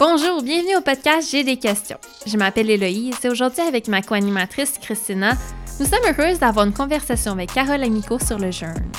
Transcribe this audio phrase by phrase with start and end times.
[0.00, 1.98] Bonjour, bienvenue au podcast J'ai des questions.
[2.24, 5.32] Je m'appelle Héloïse et aujourd'hui avec ma co-animatrice Christina,
[5.78, 8.90] nous sommes heureuses d'avoir une conversation avec Carole Amico sur le jeûne.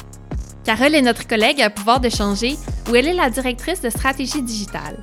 [0.64, 2.56] Carole est notre collègue à pouvoir de changer
[2.88, 5.02] où elle est la directrice de stratégie digitale.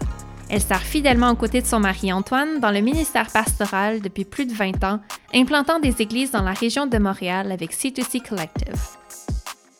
[0.48, 4.46] Elle sert fidèlement aux côtés de son mari Antoine dans le ministère pastoral depuis plus
[4.46, 5.00] de 20 ans,
[5.34, 8.80] implantant des églises dans la région de Montréal avec C2C Collective.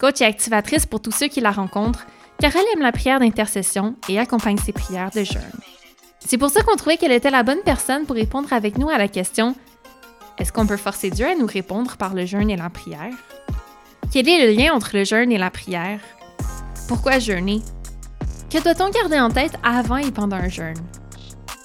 [0.01, 2.09] Coach et activatrice pour tous ceux qui la rencontrent,
[2.41, 5.78] Carole aime la prière d'intercession et accompagne ses prières de jeûne.
[6.29, 8.99] C'est pour ça qu'on trouvait qu'elle était la bonne personne pour répondre avec nous à
[8.99, 9.55] la question
[10.37, 13.15] Est-ce qu'on peut forcer Dieu à nous répondre par le jeûne et la prière?
[14.13, 16.01] Quel est le lien entre le jeûne et la prière?
[16.87, 17.63] Pourquoi jeûner?
[18.51, 20.77] Que doit-on garder en tête avant et pendant un jeûne?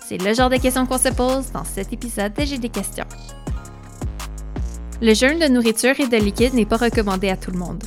[0.08, 3.08] C'est le genre de questions qu'on se pose dans cet épisode de J'ai des questions.
[5.02, 7.84] Le jeûne de nourriture et de liquide n'est pas recommandé à tout le monde.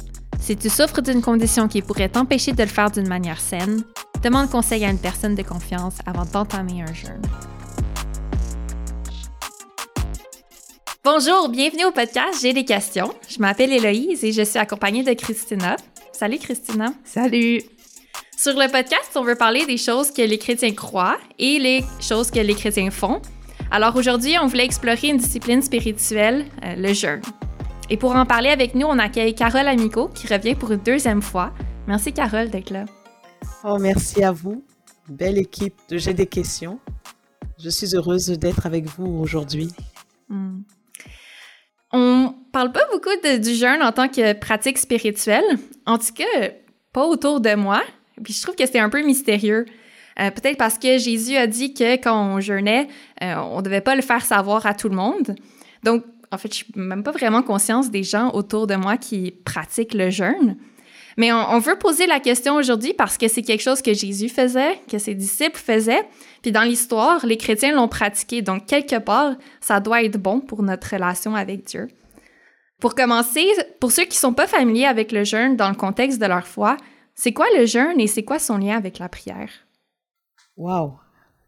[0.47, 3.83] Si tu souffres d'une condition qui pourrait t'empêcher de le faire d'une manière saine,
[4.23, 7.21] demande conseil à une personne de confiance avant d'entamer un jeûne.
[11.03, 13.13] Bonjour, bienvenue au podcast J'ai des questions.
[13.29, 15.75] Je m'appelle Héloïse et je suis accompagnée de Christina.
[16.13, 16.93] Salut Christina.
[17.03, 17.63] Salut.
[18.37, 22.31] Sur le podcast, on veut parler des choses que les chrétiens croient et les choses
[22.31, 23.21] que les chrétiens font.
[23.73, 27.23] Alors aujourd'hui, on voulait explorer une discipline spirituelle, euh, le jeûne.
[27.89, 31.23] Et pour en parler avec nous, on accueille Carole Amico qui revient pour une deuxième
[31.23, 31.53] fois.
[31.87, 32.85] Merci Carole d'être là.
[33.63, 34.65] Oh, merci à vous.
[35.09, 36.81] Belle équipe de J'ai des questions.
[37.63, 39.69] Je suis heureuse d'être avec vous aujourd'hui.
[40.29, 40.63] Hmm.
[41.93, 45.45] On parle pas beaucoup du jeûne en tant que pratique spirituelle.
[45.87, 46.49] En tout cas,
[46.93, 47.83] pas autour de moi.
[48.25, 49.65] Puis je trouve que c'est un peu mystérieux.
[50.19, 52.89] Euh, peut-être parce que Jésus a dit que quand on jeûnait,
[53.23, 55.37] euh, on ne devait pas le faire savoir à tout le monde.
[55.85, 59.33] Donc, en fait, je suis même pas vraiment conscience des gens autour de moi qui
[59.45, 60.57] pratiquent le jeûne.
[61.17, 64.79] Mais on, veut poser la question aujourd'hui parce que c'est quelque chose que Jésus faisait,
[64.87, 66.07] que ses disciples faisaient.
[66.43, 68.43] Puis dans l'histoire, les chrétiens l'ont pratiqué.
[68.43, 71.89] Donc, quelque part, ça doit être bon pour notre relation avec Dieu.
[72.81, 73.47] Pour commencer,
[73.81, 76.77] pour ceux qui sont pas familiers avec le jeûne dans le contexte de leur foi,
[77.15, 79.49] c'est quoi le jeûne et c'est quoi son lien avec la prière?
[80.59, 80.99] Wow,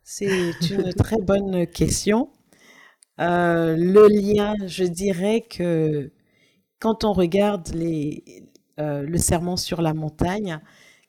[0.03, 2.31] c'est une très bonne question.
[3.21, 6.13] Euh, le lien, je dirais que
[6.79, 8.25] quand on regarde les,
[8.79, 10.61] euh, le serment sur la montagne,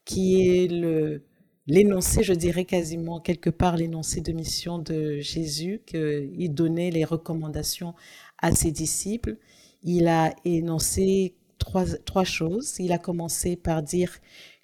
[0.06, 1.24] qui est le,
[1.68, 7.94] l'énoncé, je dirais quasiment quelque part l'énoncé de mission de Jésus, qu'il donnait les recommandations
[8.40, 9.38] à ses disciples.
[9.84, 12.76] Il a énoncé trois, trois choses.
[12.80, 14.18] Il a commencé par dire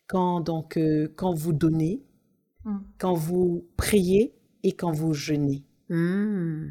[0.07, 2.01] quand, donc, euh, quand vous donnez,
[2.63, 2.79] hmm.
[2.97, 5.63] quand vous priez et quand vous jeûnez.
[5.89, 6.69] Hmm.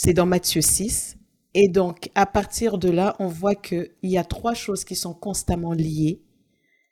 [0.00, 1.16] C'est dans Matthieu 6.
[1.54, 5.12] Et donc, à partir de là, on voit qu'il y a trois choses qui sont
[5.12, 6.22] constamment liées.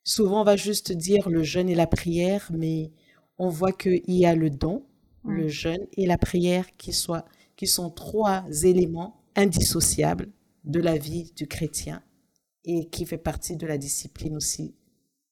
[0.02, 2.90] Souvent, on va juste dire le jeûne et la prière, mais
[3.38, 4.84] on voit qu'il y a le don,
[5.24, 6.90] le jeûne et la prière qui,
[7.54, 10.32] qui sont trois éléments indissociables
[10.64, 12.02] de la vie du chrétien
[12.64, 14.74] et qui fait partie de la discipline aussi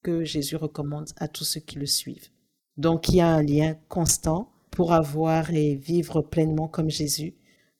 [0.01, 2.29] que Jésus recommande à tous ceux qui le suivent.
[2.77, 7.35] Donc il y a un lien constant pour avoir et vivre pleinement comme Jésus,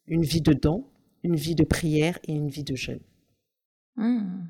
[0.08, 0.86] une vie de don,
[1.24, 3.02] une vie de prière et une vie de jeûne.
[3.96, 4.46] Hmm.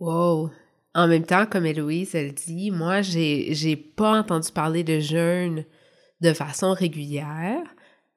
[0.00, 0.50] Wow.
[0.94, 5.64] En même temps, comme Héloïse, elle dit, moi, j'ai, j'ai pas entendu parler de jeûne
[6.20, 7.62] de façon régulière.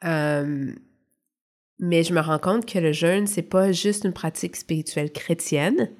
[0.03, 0.73] Euh,
[1.79, 5.91] mais je me rends compte que le jeûne, c'est pas juste une pratique spirituelle chrétienne.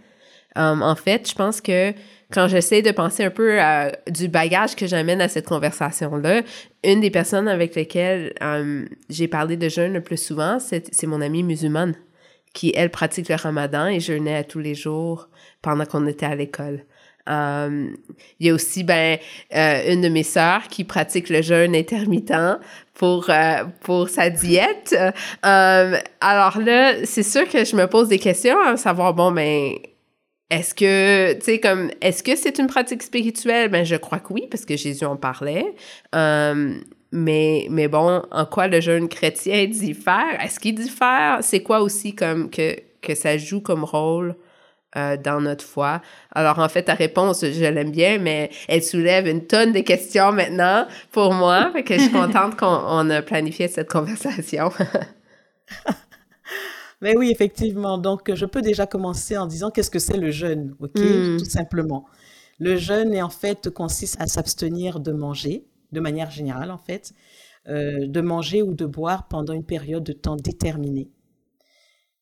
[0.57, 1.93] Um, en fait, je pense que
[2.31, 3.59] quand j'essaie de penser un peu
[4.09, 6.41] du bagage que j'amène à cette conversation-là,
[6.83, 11.21] une des personnes avec lesquelles um, j'ai parlé de jeûne le plus souvent, c'est mon
[11.21, 11.95] amie musulmane
[12.53, 15.29] qui, elle, pratique le ramadan et jeûnait à tous les jours
[15.61, 16.83] pendant qu'on était à l'école.
[17.27, 17.97] Um,
[18.39, 19.17] il y a aussi ben
[19.53, 22.31] euh, une de mes sœurs qui pratique le jeûne intermittent
[22.93, 24.95] pour euh, pour sa diète.
[25.43, 29.73] alors là, c'est sûr que je me pose des questions à savoir bon ben
[30.49, 33.69] est-ce que, tu sais, comme, est-ce que c'est une pratique spirituelle?
[33.69, 35.75] Ben, je crois que oui, parce que Jésus en parlait.
[36.15, 36.73] Euh,
[37.11, 40.41] mais, mais bon, en quoi le jeune chrétien diffère?
[40.41, 41.39] Est-ce qu'il diffère?
[41.41, 44.35] C'est quoi aussi comme que, que ça joue comme rôle
[44.95, 46.01] euh, dans notre foi?
[46.31, 50.31] Alors, en fait, ta réponse, je l'aime bien, mais elle soulève une tonne de questions
[50.31, 51.71] maintenant pour moi.
[51.73, 54.71] Fait que je suis contente qu'on a planifié cette conversation.
[57.01, 57.97] Mais oui, effectivement.
[57.97, 61.37] Donc, je peux déjà commencer en disant qu'est-ce que c'est le jeûne, ok, hmm.
[61.37, 62.05] tout simplement.
[62.59, 67.13] Le jeûne, en fait, consiste à s'abstenir de manger, de manière générale, en fait,
[67.67, 71.11] euh, de manger ou de boire pendant une période de temps déterminée.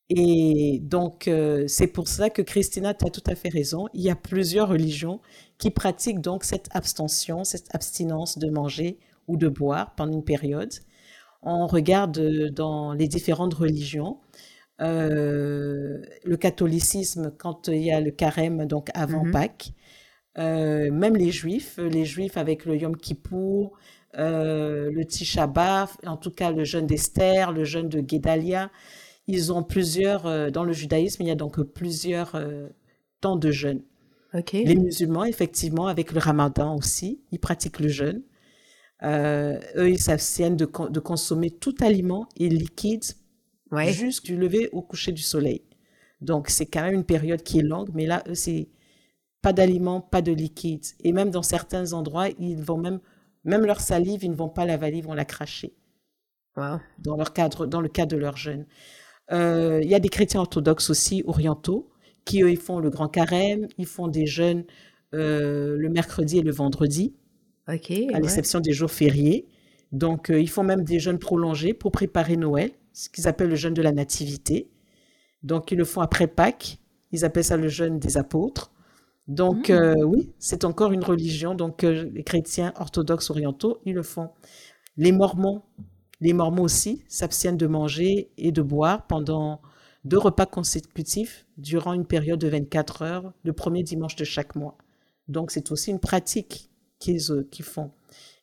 [0.09, 3.87] Et donc, euh, c'est pour ça que Christina, tu as tout à fait raison.
[3.93, 5.19] Il y a plusieurs religions
[5.57, 10.73] qui pratiquent donc cette abstention, cette abstinence de manger ou de boire pendant une période.
[11.41, 14.19] On regarde dans les différentes religions.
[14.79, 19.31] Le catholicisme, quand il y a le carême, donc avant mhm.
[19.31, 19.71] Pâques,
[20.37, 23.77] même les juifs, les juifs avec le Yom Kippour,
[24.13, 28.69] le Tisha B'Av, en tout cas le jeûne d'Esther, le jeûne de Guédalia,
[29.27, 32.39] ils ont plusieurs, dans le judaïsme, il y a donc plusieurs
[33.21, 33.81] temps de jeûne.
[34.53, 38.21] Les musulmans, effectivement, avec le ramadan aussi, ils pratiquent le jeûne.
[39.03, 43.03] Euh, eux, ils s'abstiennent de, de, consommer tout aliment et liquide
[43.71, 43.93] ouais.
[44.23, 45.63] du lever au coucher du soleil.
[46.21, 48.69] Donc, c'est quand même une période qui est longue, mais là, eux, c'est
[49.41, 50.83] pas d'aliments, pas de liquide.
[51.03, 52.99] Et même dans certains endroits, ils vont même,
[53.43, 55.73] même leur salive, ils ne vont pas l'avaler, ils vont la cracher.
[56.55, 58.65] Dans, leur cadre, dans le cadre de leur jeûne.
[59.31, 61.91] Euh, il y a des chrétiens orthodoxes aussi, orientaux,
[62.23, 64.63] qui eux, ils font le grand carême, ils font des jeûnes
[65.13, 67.13] euh, le mercredi et le vendredi,
[67.67, 67.75] à
[68.19, 69.47] l'exception des jours fériés.
[69.91, 73.55] Donc, euh, ils font même des jeûnes prolongés pour préparer Noël, ce qu'ils appellent le
[73.55, 74.71] jeûne de la nativité.
[75.43, 76.79] Donc, ils le font après Pâques.
[77.11, 78.71] Ils appellent ça le jeûne des apôtres.
[79.27, 79.73] Donc, mmh.
[79.73, 81.53] euh, oui, c'est encore une religion.
[81.55, 84.29] Donc, les chrétiens orthodoxes orientaux, ils le font.
[84.97, 85.61] Les mormons,
[86.21, 89.61] les mormons aussi s'abstiennent de manger et de boire pendant
[90.05, 94.77] deux repas consécutifs durant une période de 24 heures, le premier dimanche de chaque mois.
[95.27, 96.69] Donc c'est aussi une pratique
[96.99, 97.91] qu'ils euh, font.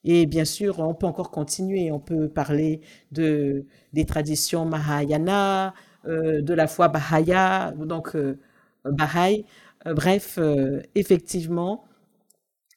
[0.04, 1.90] Et bien sûr, on peut encore continuer.
[1.92, 2.80] On peut parler
[3.12, 5.74] de, des traditions Mahayana,
[6.06, 8.38] euh, de la foi Bahaya, donc euh,
[8.84, 9.44] Baha'i.
[9.84, 10.38] bref,
[10.94, 11.84] effectivement,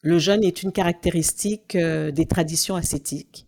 [0.02, 3.48] le jeûne est une caractéristique des traditions ascétiques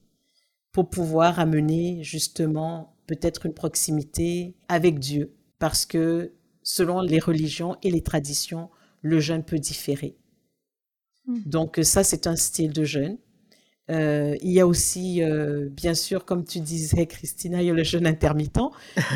[0.72, 7.90] pour pouvoir amener justement peut-être une proximité avec Dieu, parce que selon les religions et
[7.90, 8.70] les traditions,
[9.02, 10.18] le jeûne peut différer.
[11.26, 11.40] Hmm.
[11.46, 13.18] Donc ça, c'est un style de jeûne.
[13.90, 17.74] Euh, il y a aussi, euh, bien sûr, comme tu disais, Christina, il y a
[17.74, 18.60] le jeûne intermittent,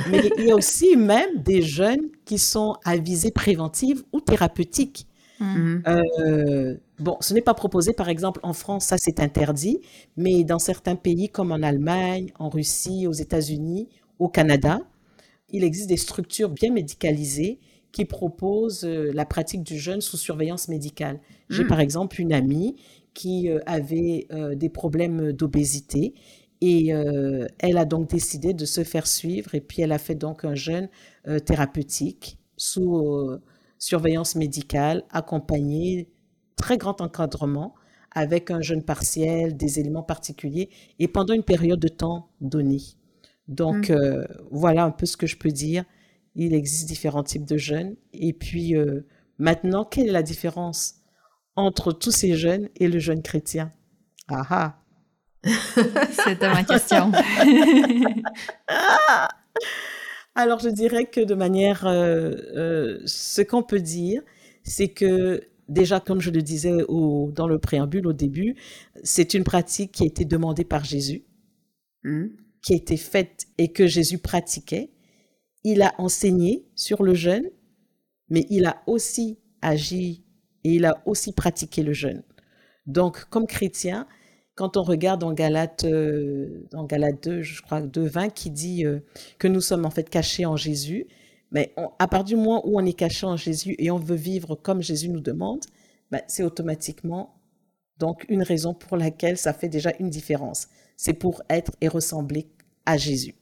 [0.10, 5.08] mais il y a aussi même des jeûnes qui sont à visée préventive ou thérapeutique.
[5.40, 5.80] Hmm.
[5.88, 9.82] Euh, bon, ce n'est pas proposé, par exemple, en France, ça c'est interdit,
[10.16, 13.90] mais dans certains pays comme en Allemagne, en Russie, aux États-Unis,
[14.20, 14.82] au Canada,
[15.50, 17.60] il existe des structures bien médicalisées
[17.92, 21.20] qui proposent la pratique du jeûne sous surveillance médicale.
[21.50, 21.68] J'ai hmm.
[21.68, 22.76] par exemple une amie
[23.14, 26.14] qui euh, avait euh, des problèmes d'obésité
[26.64, 26.90] et
[27.58, 30.54] elle a donc décidé de se faire suivre et puis elle a fait donc un
[30.54, 30.90] jeûne
[31.44, 33.32] thérapeutique sous
[33.80, 36.12] surveillance médicale accompagné
[36.56, 37.74] très grand encadrement
[38.12, 40.70] avec un jeûne partiel, des éléments particuliers
[41.00, 42.82] et pendant une période de temps donnée.
[43.48, 43.94] Donc, mmh.
[43.94, 45.84] euh, voilà un peu ce que je peux dire.
[46.36, 47.96] Il existe différents types de jeunes.
[48.14, 49.06] Et puis, euh,
[49.38, 51.01] maintenant, quelle est la différence
[51.56, 53.72] entre tous ces jeunes et le jeune chrétien
[54.28, 54.78] Ah ah
[56.24, 57.12] C'était ma question.
[60.36, 64.22] Alors, je dirais que de manière, euh, ce qu'on peut dire,
[64.64, 68.56] c'est que déjà, comme je le disais au, dans le préambule au début,
[69.04, 71.26] c'est une pratique qui a été demandée par Jésus.
[72.04, 72.28] Mmh
[72.62, 74.92] qui a été faite et que Jésus pratiquait.
[75.64, 77.50] Il a enseigné sur le jeûne,
[78.30, 80.21] mais il a aussi agi
[80.64, 82.24] et il a aussi pratiqué le jeûne.
[82.88, 84.08] Donc, comme chrétien,
[84.56, 88.86] quand on regarde dans Galate, euh, dans Galate 2, je crois 2, 20, qui dit
[88.86, 89.00] euh,
[89.40, 91.08] que nous sommes en fait cachés en Jésus,
[91.52, 94.56] mais à partir du moment où on est caché en Jésus et on veut vivre
[94.56, 95.62] comme Jésus nous demande,
[96.10, 97.36] ben, c'est automatiquement
[97.98, 100.68] donc une raison pour laquelle ça fait déjà une différence
[101.02, 102.52] c'est pour être et ressembler
[102.86, 103.34] à Jésus.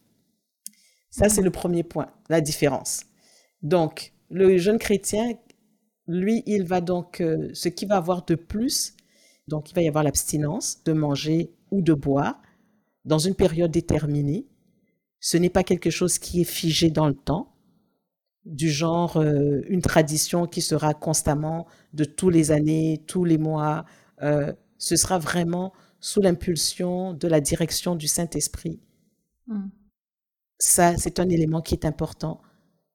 [1.09, 3.01] Ça, c'est le premier point, la différence.
[3.63, 5.33] Donc, le jeune chrétien,
[6.09, 8.95] lui, il va donc, euh, ce qu'il va avoir de plus,
[9.47, 12.41] donc il va y avoir l'abstinence de manger ou de boire
[13.05, 14.47] dans une période déterminée.
[15.19, 17.53] Ce n'est pas quelque chose qui est figé dans le temps,
[18.45, 23.85] du genre euh, une tradition qui sera constamment de tous les années, tous les mois.
[24.23, 28.79] Euh, ce sera vraiment sous l'impulsion de la direction du Saint-Esprit.
[29.45, 29.67] Hmm.
[30.57, 32.41] Ça, c'est un élément qui est important.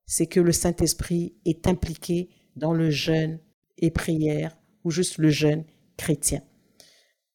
[0.05, 3.39] C'est que le Saint-Esprit est impliqué dans le jeûne
[3.79, 5.65] et prière ou juste le jeûne
[5.97, 6.43] chrétien.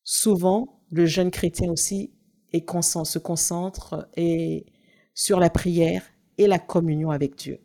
[0.04, 2.14] Souvent, le jeûne chrétien aussi
[2.52, 4.66] se concentre et,
[5.14, 6.04] sur la prière
[6.38, 7.60] et la communion avec Dieu.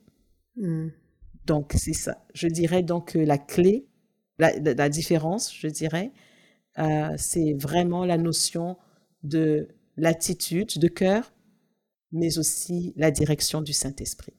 [0.56, 0.88] Hmm.
[1.46, 2.25] Donc, c'est ça.
[2.34, 3.87] Je dirais donc que la clé,
[4.38, 6.12] la différence, je dirais,
[6.78, 8.76] euh, c'est vraiment la notion
[9.23, 11.32] de l'attitude de cœur,
[12.12, 14.34] mais aussi la direction du Saint-Esprit.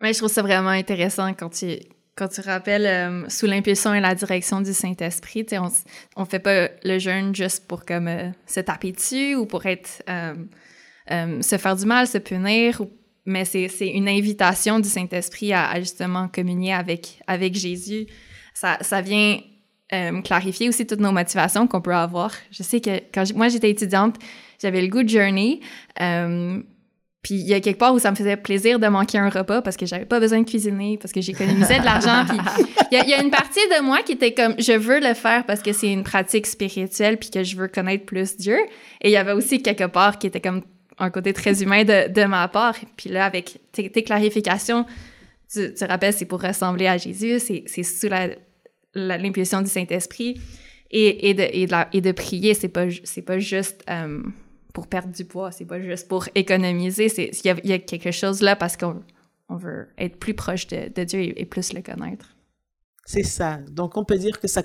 [0.00, 0.06] Hmm.
[0.12, 1.78] je trouve ça vraiment intéressant quand tu,
[2.16, 5.70] quand tu rappelles euh, sous l'impulsion et la direction du Saint-Esprit, on
[6.16, 10.02] on fait pas le jeûne juste pour comme euh, se taper dessus ou pour être
[10.08, 12.80] euh, se faire du mal, se punir,
[13.26, 18.06] mais c'est une invitation du Saint-Esprit à, justement communier avec avec Jésus.
[18.54, 19.40] Ça, ça vient
[20.24, 22.32] clarifier aussi toutes nos motivations qu'on peut avoir.
[22.50, 24.16] Je sais que quand moi j'étais étudiante,
[24.60, 25.60] j'avais le goût de journey.
[27.24, 29.62] Puis il y a quelque part où ça me faisait plaisir de manquer un repas
[29.62, 32.26] parce que j'avais pas besoin de cuisiner, parce que j'économisais de l'argent.
[32.28, 32.38] Puis
[32.92, 35.62] il y, a une partie de moi qui était comme, je veux le faire parce
[35.62, 38.58] que c'est une pratique spirituelle puis que je veux connaître plus Dieu.
[39.00, 40.62] Et il y avait aussi quelque part qui était comme
[40.98, 42.76] un côté très humain de, ma part.
[42.94, 44.84] Puis là, avec tes, clarifications,
[45.50, 48.08] tu, tu rappelles, c'est pour ressembler à Jésus, c'est sous
[48.94, 50.38] l'impulsion du Saint-Esprit.
[50.90, 52.84] Et de prier, c'est pas,
[53.24, 53.82] pas juste...
[53.88, 54.18] Euh,
[54.74, 58.42] pour perdre du poids, c'est pas juste pour économiser, c'est il y, a quelque chose
[58.42, 59.02] là parce qu'on
[59.48, 62.36] on veut être plus proche de, Dieu et, plus le connaître.
[63.06, 63.58] C'est ça.
[63.70, 64.62] Donc on peut dire que ça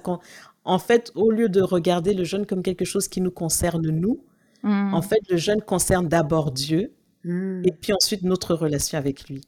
[0.66, 4.26] en fait au lieu de regarder le jeûne comme quelque chose qui nous concerne nous,
[4.64, 4.96] hmm.
[4.96, 6.92] en fait le jeûne concerne d'abord Dieu
[7.24, 7.62] hmm.
[7.64, 9.42] et puis ensuite notre relation avec lui.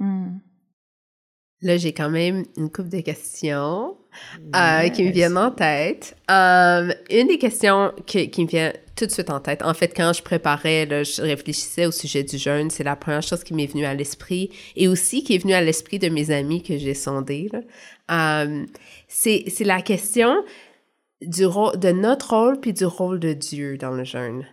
[0.00, 0.38] Hmm.
[1.62, 3.96] Là, j'ai quand même une couple de questions
[4.54, 6.16] euh, qui me viennent en tête.
[6.30, 9.62] Euh, une des questions qui, qui me vient tout de suite en tête.
[9.62, 13.42] En fait, quand je préparais, je réfléchissais au sujet du jeûne, c'est la première chose
[13.42, 16.62] qui m'est venue à l'esprit et aussi qui est venue à l'esprit de mes amis
[16.62, 17.48] que j'ai sondés.
[18.10, 18.66] Euh,
[19.08, 20.44] c'est la question
[21.22, 24.44] du rôle, de notre rôle puis du rôle de Dieu dans le jeûne.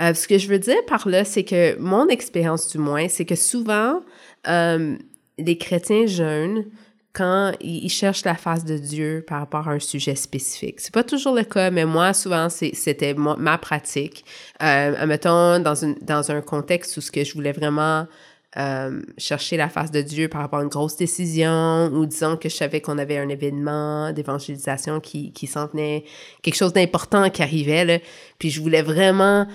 [0.00, 3.24] Euh, ce que je veux dire par là, c'est que mon expérience du moins, c'est
[3.24, 4.00] que souvent,
[4.48, 4.96] euh,
[5.38, 6.66] les chrétiens jeûnent
[7.14, 10.80] quand ils cherchent la face de Dieu par rapport à un sujet spécifique.
[10.80, 14.24] C'est pas toujours le cas, mais moi, souvent, c'était ma pratique.
[14.60, 18.08] Euh, mettons, dans, dans un contexte où ce que je voulais vraiment
[18.56, 22.48] euh, chercher la face de Dieu par rapport à une grosse décision, ou disons que
[22.48, 26.04] je savais qu'on avait un événement d'évangélisation qui, qui s'en tenait,
[26.42, 27.98] quelque chose d'important qui arrivait, là,
[28.40, 29.46] puis je voulais vraiment,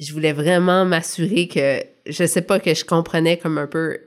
[0.00, 3.98] je voulais vraiment m'assurer que, je sais pas, que je comprenais comme un peu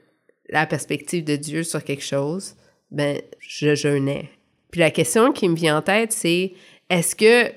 [0.49, 2.55] la perspective de Dieu sur quelque chose
[2.91, 4.29] ben, je jeûnais.
[4.71, 6.53] Puis la question qui me vient en tête, c'est
[6.89, 7.51] est-ce que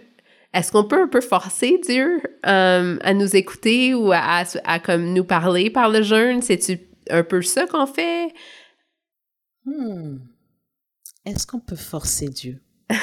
[0.55, 5.13] est-ce qu'on peut un peu forcer Dieu euh, à nous écouter ou à, à, comme
[5.13, 6.41] nous parler par le jeûne?
[6.41, 6.81] C'est-tu
[7.11, 8.33] un peu ça qu'on fait?
[9.65, 10.19] Hmm.
[11.27, 12.63] Est-ce qu'on peut forcer Dieu?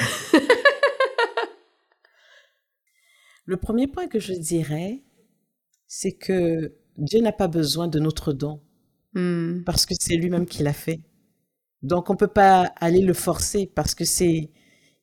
[3.44, 5.04] le premier point que je dirais,
[5.86, 8.60] c'est que Dieu n'a pas besoin de notre don,
[9.14, 9.62] hmm.
[9.64, 11.00] parce que c'est lui-même qui l'a fait.
[11.82, 14.50] Donc, on ne peut pas aller le forcer parce que c'est,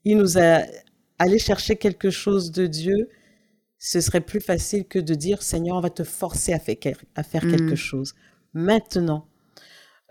[0.03, 0.63] il nous a
[1.19, 3.09] allé chercher quelque chose de Dieu.
[3.79, 6.77] Ce serait plus facile que de dire, Seigneur, on va te forcer à faire,
[7.15, 7.75] à faire quelque mm.
[7.75, 8.15] chose.
[8.53, 9.27] Maintenant,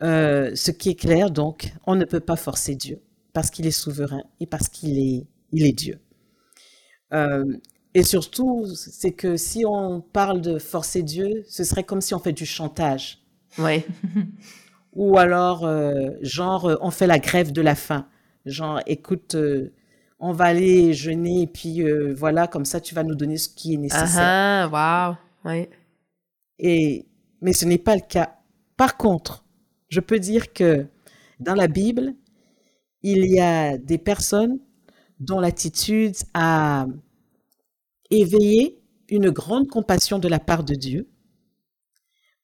[0.02, 3.00] euh, ce qui est clair, donc, on ne peut pas forcer Dieu
[3.32, 6.00] parce qu'il est souverain et parce qu'il est, il est Dieu.
[7.12, 7.44] Euh,
[7.94, 12.18] et surtout, c'est que si on parle de forcer Dieu, ce serait comme si on
[12.18, 13.22] fait du chantage.
[13.58, 13.86] Ouais.
[14.92, 18.06] Ou alors, euh, genre, euh, on fait la grève de la faim.
[18.44, 19.72] Genre, écoute, euh,
[20.18, 21.82] on va aller jeûner et puis
[22.12, 24.22] voilà, comme ça, tu vas nous donner ce qui est nécessaire.
[24.22, 25.68] Ah, ah wow, oui.
[26.58, 27.06] Et,
[27.40, 28.36] mais ce n'est pas le cas.
[28.76, 29.44] Par contre,
[29.88, 30.86] je peux dire que
[31.40, 32.14] dans la Bible,
[33.02, 34.60] il y a des personnes
[35.18, 36.86] dont l'attitude a
[38.10, 41.08] éveillé une grande compassion de la part de Dieu,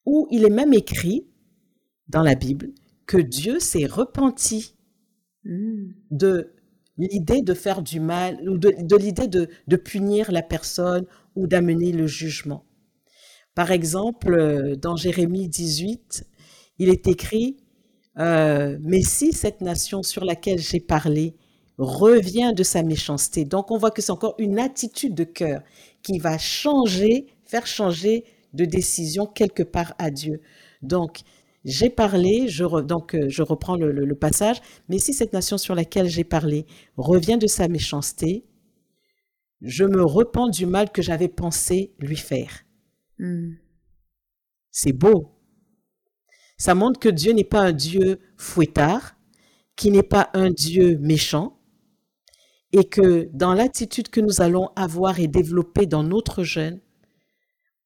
[0.04, 1.27] où il est même écrit
[2.08, 2.70] dans la Bible
[3.06, 4.74] que Dieu s'est repenti
[5.44, 5.90] hmm.
[6.10, 6.52] de
[6.98, 12.06] l'idée de faire du mal ou de, l'idée de, punir la personne ou d'amener le
[12.06, 12.64] jugement.
[13.54, 16.24] Par exemple, euh, dans Jérémie 18,
[16.78, 17.56] il est écrit,
[18.18, 21.36] euh, Mais si cette nation sur laquelle j'ai parlé
[21.78, 25.62] revient de sa méchanceté, donc on voit que c'est encore une attitude de cœur
[26.02, 30.40] qui va changer, faire changer de décision quelque part à Dieu.
[30.82, 31.20] Donc,
[31.64, 36.08] j'ai parlé, je donc euh, je reprends le, passage, mais si cette nation sur laquelle
[36.08, 38.46] j'ai parlé revient de sa méchanceté,
[39.60, 42.62] je me repens du mal que j'avais pensé lui faire.
[43.18, 43.54] Hmm.
[44.70, 45.34] C'est beau.
[46.56, 49.16] Ça montre que Dieu n'est pas un Dieu fouettard,
[49.76, 51.58] qui n'est pas un Dieu méchant,
[52.72, 56.80] et que dans l'attitude que nous allons avoir et développer dans notre jeûne,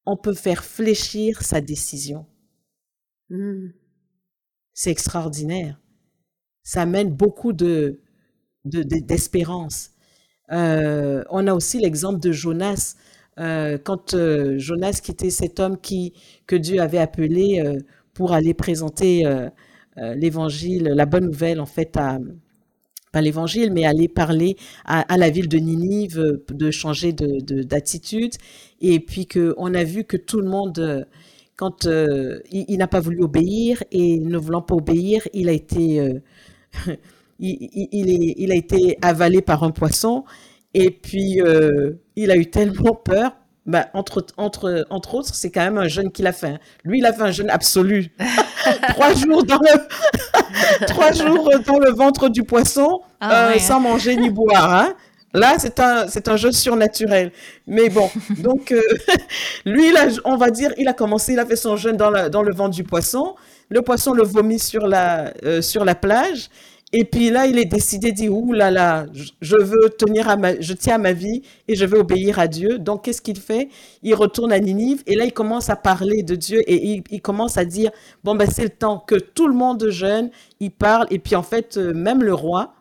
[0.04, 2.26] on peut faire fléchir sa décision.
[3.32, 3.70] Hmm.
[4.74, 5.80] C'est extraordinaire.
[6.64, 7.98] Ça amène beaucoup de,
[8.64, 9.92] d'espérance.
[10.52, 12.96] Euh, on a aussi l'exemple de Jonas.
[13.40, 16.12] Euh, quand euh, Jonas, qui était cet homme qui,
[16.46, 17.62] que Dieu avait appelé
[18.12, 19.24] pour aller présenter
[19.96, 22.18] l'évangile, la bonne nouvelle en fait à
[23.12, 28.34] pas l'évangile, mais aller parler à, la ville de Ninive, de changer d'attitude.
[28.80, 31.06] et puis qu'on a vu que tout le monde,
[31.62, 31.86] quand
[32.50, 36.02] il, n'a pas voulu obéir et ne voulant pas obéir, il a été,
[37.38, 40.24] il, a été avalé par un poisson.
[40.74, 41.40] Et puis,
[42.16, 43.32] il a eu tellement peur
[43.64, 46.48] bah, entre, entre, entre autres, c'est quand même un jeûne qu'il a fait.
[46.48, 46.58] Hein.
[46.84, 48.08] Lui, il a fait un jeûne absolu.
[48.88, 54.16] trois, jours dans le, trois jours dans le ventre du poisson, ah euh, sans manger
[54.16, 54.74] ni boire.
[54.74, 54.94] Hein.
[55.34, 57.32] Là, c'est un, c'est un jeûne surnaturel.
[57.66, 58.80] Mais bon, donc, euh,
[59.64, 59.92] lui,
[60.24, 62.52] on va dire, il a commencé, il a fait son jeûne dans, la, dans le
[62.54, 63.34] ventre du poisson.
[63.68, 66.50] Le poisson le vomit sur la, euh, sur la plage.
[66.94, 69.06] Et puis là, il est décidé, dit, ouh là là,
[69.40, 72.48] je veux tenir à ma, je tiens à ma vie et je veux obéir à
[72.48, 72.78] Dieu.
[72.78, 73.70] Donc, qu'est-ce qu'il fait?
[74.02, 77.56] Il retourne à Ninive et là, il commence à parler de Dieu et il, commence
[77.56, 77.90] à dire,
[78.24, 81.06] bon, ben, c'est le temps que tout le monde jeûne, il parle.
[81.10, 82.74] Et puis, en fait, euh, même le roi,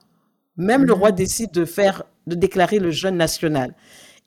[0.58, 3.76] même le roi décide de faire, de déclarer le jeûne national.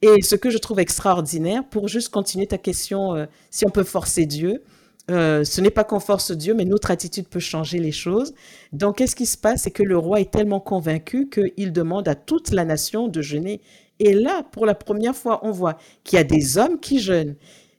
[0.03, 3.85] Et ce que je trouve extraordinaire, pour juste continuer ta question, euh, si on peut
[3.85, 4.63] forcer Dieu,
[5.11, 8.35] euh, ce n'est pas qu'on force Dieu, mais notre attitude peut changer les choses.
[8.73, 9.63] Donc, qu'est-ce qui se passe?
[9.63, 13.61] C'est que le roi est tellement convaincu qu'il demande à toute la nation de jeûner.
[14.01, 17.37] Et là, pour la première fois, on voit qu'il y a des hommes qui jeûnent,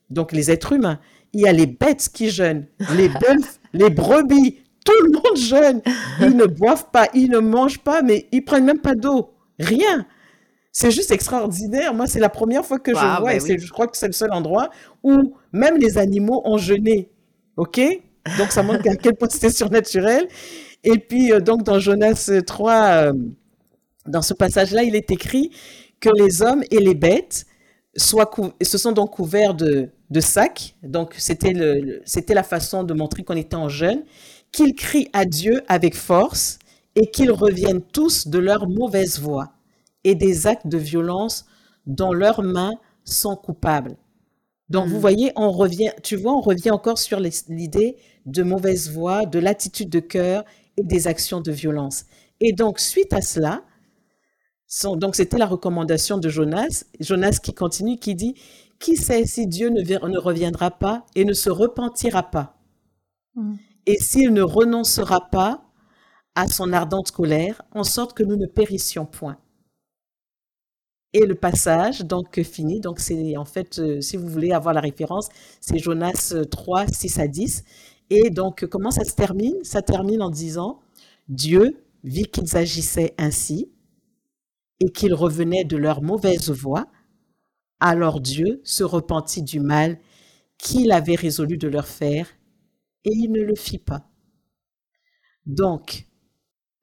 [0.10, 1.00] donc les êtres humains.
[1.34, 5.82] Il y a les bêtes qui jeûnent, les bœufs, les brebis, tout le monde jeûne.
[6.22, 9.35] Ils ne boivent pas, ils ne mangent pas, mais ils prennent même pas d'eau.
[9.60, 10.06] Rien.
[10.72, 11.94] C'est juste extraordinaire.
[11.94, 14.14] Moi, c'est la première fois que je vois, ben et je crois que c'est le
[14.14, 14.70] seul endroit
[15.04, 17.10] où même les animaux ont jeûné.
[17.56, 17.80] OK?
[18.38, 20.28] Donc, ça montre à quel point c'était surnaturel.
[20.84, 23.14] Et puis, euh, donc, dans Jonas 3, euh,
[24.06, 25.52] dans ce passage-là, il est écrit
[26.00, 27.46] que les hommes et les bêtes
[27.96, 28.30] soient
[28.62, 30.76] se sont donc couverts de, de sacs.
[30.84, 34.04] Donc, c'était la façon de montrer qu'on était en jeûne.
[34.52, 36.60] Qu'ils crient à Dieu avec force
[36.96, 39.54] et qu'ils reviennent tous de leur mauvaise voie
[40.04, 41.46] et des actes de violence
[41.86, 43.98] dont leurs mains sont coupables.
[44.70, 45.02] Donc, vous mm.
[45.02, 49.90] voyez, on revient, tu vois, on revient encore sur l'idée de mauvaise voix, de l'attitude
[49.90, 50.44] de cœur
[50.78, 52.06] et des actions de violence.
[52.40, 53.64] Et donc, suite à cela,
[54.96, 58.36] donc c'était la recommandation de Jonas, Jonas qui continue, qui dit,
[58.80, 62.58] qui sait si Dieu ne, ne reviendra pas et ne se repentira pas?
[63.36, 63.56] Mm.
[63.86, 65.65] Et s'il ne renoncera pas
[66.36, 69.38] à son ardente colère, en sorte que nous ne périssions point.
[71.14, 72.82] Et le passage, donc, fini.
[72.82, 75.30] Donc, c'est en fait, euh, si vous voulez avoir la référence,
[75.62, 77.64] c'est Jonas 3, 6 à 10.
[78.10, 79.56] Et donc, comment ça se termine?
[79.64, 80.80] Ça termine en disant
[81.30, 83.72] Dieu vit qu'ils agissaient ainsi
[84.80, 86.88] et qu'ils revenaient de leur mauvaise voie.
[87.80, 90.00] Alors Dieu se repentit du mal
[90.58, 92.28] qu'il avait résolu de leur faire
[93.04, 94.08] et il ne le fit pas.
[95.46, 96.08] Donc,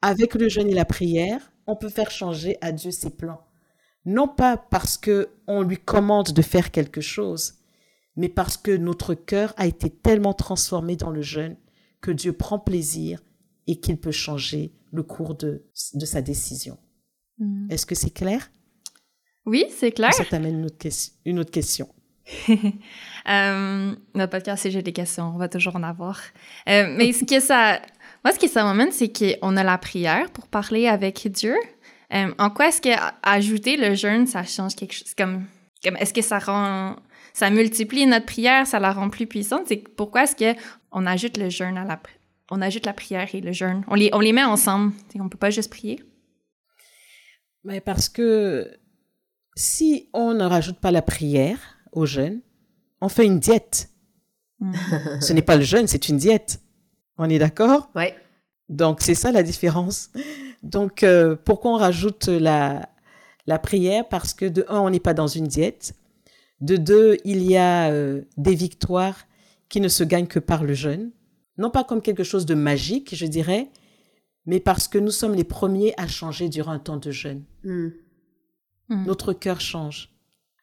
[0.02, 3.40] avec le jeûne et la prière, on peut faire changer à Dieu ses plans
[4.04, 7.54] non pas parce que on lui commande de faire quelque chose,
[8.16, 11.56] mais parce que notre cœur a été tellement transformé dans le jeûne
[12.00, 13.20] que Dieu prend plaisir
[13.66, 16.78] et qu'il peut changer le cours de, de sa décision.
[17.38, 17.70] Mm.
[17.70, 18.50] Est-ce que c'est clair?
[19.46, 20.12] Oui, c'est clair.
[20.12, 21.14] Ça t'amène une, autre question.
[21.24, 21.88] Une autre question.
[22.48, 26.20] euh, notre podcast, c'est J'ai des questions, on va toujours en avoir.
[26.68, 27.80] Euh, mais ce que ça,
[28.24, 31.56] moi, ce que ça m'amène, c'est qu'on a la prière pour parler avec Dieu.
[32.14, 32.90] Euh, en quoi est-ce que
[33.22, 35.14] ajouter le jeûne, ça change quelque chose?
[35.16, 35.46] Comme,
[35.82, 36.96] comme est-ce que ça rend,
[37.32, 39.62] ça multiplie notre prière, ça la rend plus puissante?
[39.66, 40.58] C'est pourquoi est-ce que
[40.92, 42.00] on ajoute le jeûne à la,
[42.50, 43.82] on ajoute la prière et le jeûne?
[43.88, 44.92] On les, on les met ensemble.
[45.18, 46.02] On peut pas juste prier?
[47.64, 48.70] Mais parce que
[49.56, 51.58] si on ne rajoute pas la prière
[51.92, 52.40] au jeûne,
[53.00, 53.90] on fait une diète.
[54.60, 54.72] Hmm.
[55.20, 56.61] Ce n'est pas le jeûne, c'est une diète.
[57.22, 57.88] On est d'accord?
[57.94, 58.06] Oui.
[58.68, 60.10] Donc, c'est ça la différence.
[60.64, 62.88] Donc, euh, pourquoi on rajoute la,
[63.46, 64.08] la prière?
[64.08, 65.94] Parce que de un, on n'est pas dans une diète.
[66.60, 69.18] De deux, il y a euh, des victoires
[69.68, 71.12] qui ne se gagnent que par le jeûne.
[71.58, 73.68] Non pas comme quelque chose de magique, je dirais,
[74.46, 77.44] mais parce que nous sommes les premiers à changer durant un temps de jeûne.
[77.62, 77.90] Hmm.
[78.88, 79.04] Hmm.
[79.06, 80.10] Notre cœur change.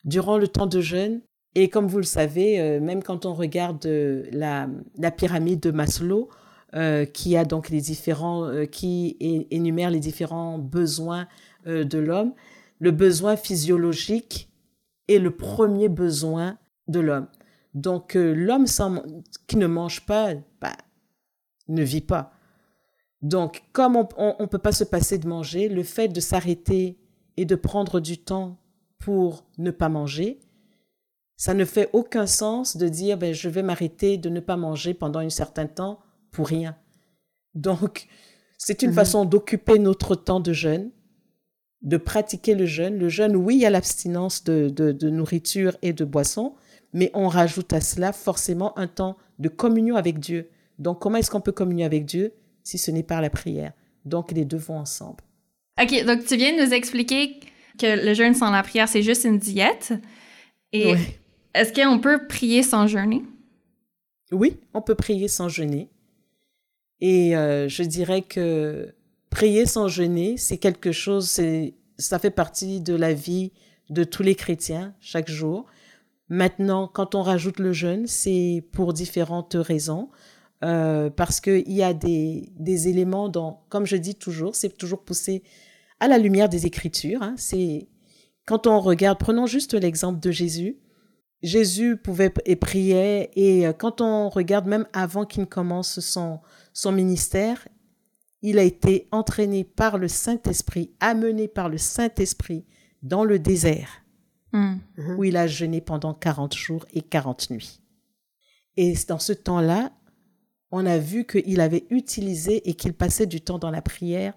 [0.04, 1.22] Durant le temps de jeûne,
[1.56, 3.86] et comme vous le savez, euh, même quand on regarde
[4.32, 4.68] la,
[4.98, 6.30] la pyramide de Maslow,
[6.76, 9.18] euh, qui a donc les différents, euh, qui
[9.50, 11.28] énumère les différents besoins
[11.66, 12.34] euh, de l'homme.
[12.78, 14.52] Le besoin physiologique
[15.08, 17.28] est le premier besoin de l'homme.
[17.74, 18.66] Donc l'homme
[19.48, 20.78] qui ne mange pas, bah,
[21.70, 22.34] ne vit pas.
[23.24, 27.00] Donc comme on ne peut pas se passer de manger, le fait de s'arrêter
[27.36, 28.60] et de prendre du temps
[29.00, 30.40] pour ne pas manger,
[31.36, 34.94] ça ne fait aucun sens de dire ben, je vais m'arrêter de ne pas manger
[34.94, 36.00] pendant un certain temps
[36.32, 36.76] pour rien.
[37.56, 38.08] Donc,
[38.58, 38.96] c'est une Mhm.
[38.96, 40.92] façon d'occuper notre temps de jeûne,
[41.82, 42.98] de pratiquer le jeûne.
[42.98, 46.56] Le jeûne, oui, il y a l'abstinence de, de, de nourriture et de boisson,
[46.94, 50.50] mais on rajoute à cela forcément un temps de communion avec Dieu.
[50.78, 53.74] Donc, comment est-ce qu'on peut communier avec Dieu si ce n'est par la prière?
[54.06, 55.24] Donc, les deux vont ensemble.
[55.82, 57.40] OK, donc tu viens de nous expliquer
[57.78, 59.94] que le jeûne sans la prière, c'est juste une diète.
[60.74, 60.94] Et
[61.54, 63.24] est-ce qu'on peut prier sans jeûner?
[64.32, 65.90] Oui, on peut prier sans jeûner.
[67.02, 68.94] Et euh, je dirais que
[69.30, 73.52] prier sans jeûner, c'est quelque chose, c'est, ça fait partie de la vie
[73.90, 75.66] de tous les chrétiens chaque jour.
[76.30, 80.10] Maintenant, quand on rajoute le jeûne, c'est pour différentes raisons.
[80.62, 85.04] Euh, parce qu'il y a des, des éléments dans, comme je dis toujours, c'est toujours
[85.04, 85.42] poussé
[86.02, 87.24] à la lumière des Écritures.
[87.24, 87.36] hein.
[87.38, 87.88] C'est
[88.46, 90.78] quand on regarde, prenons juste l'exemple de Jésus.
[91.42, 96.40] Jésus pouvait et priait et euh, quand on regarde même avant qu'il ne commence son,
[96.74, 97.68] son ministère,
[98.42, 102.66] il a été entraîné par le Saint-Esprit, amené par le Saint-Esprit
[103.02, 104.04] dans le désert
[104.52, 104.78] Hmm.
[105.16, 107.82] où il a jeûné pendant 40 jours et 40 nuits.
[108.78, 109.92] Et dans ce temps-là,
[110.72, 114.34] on a vu qu'il avait utilisé et qu'il passait du temps dans la prière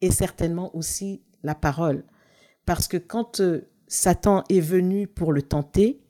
[0.00, 2.04] et certainement aussi la parole.
[2.66, 6.00] Parce que quand euh, Satan est venu pour le tenter,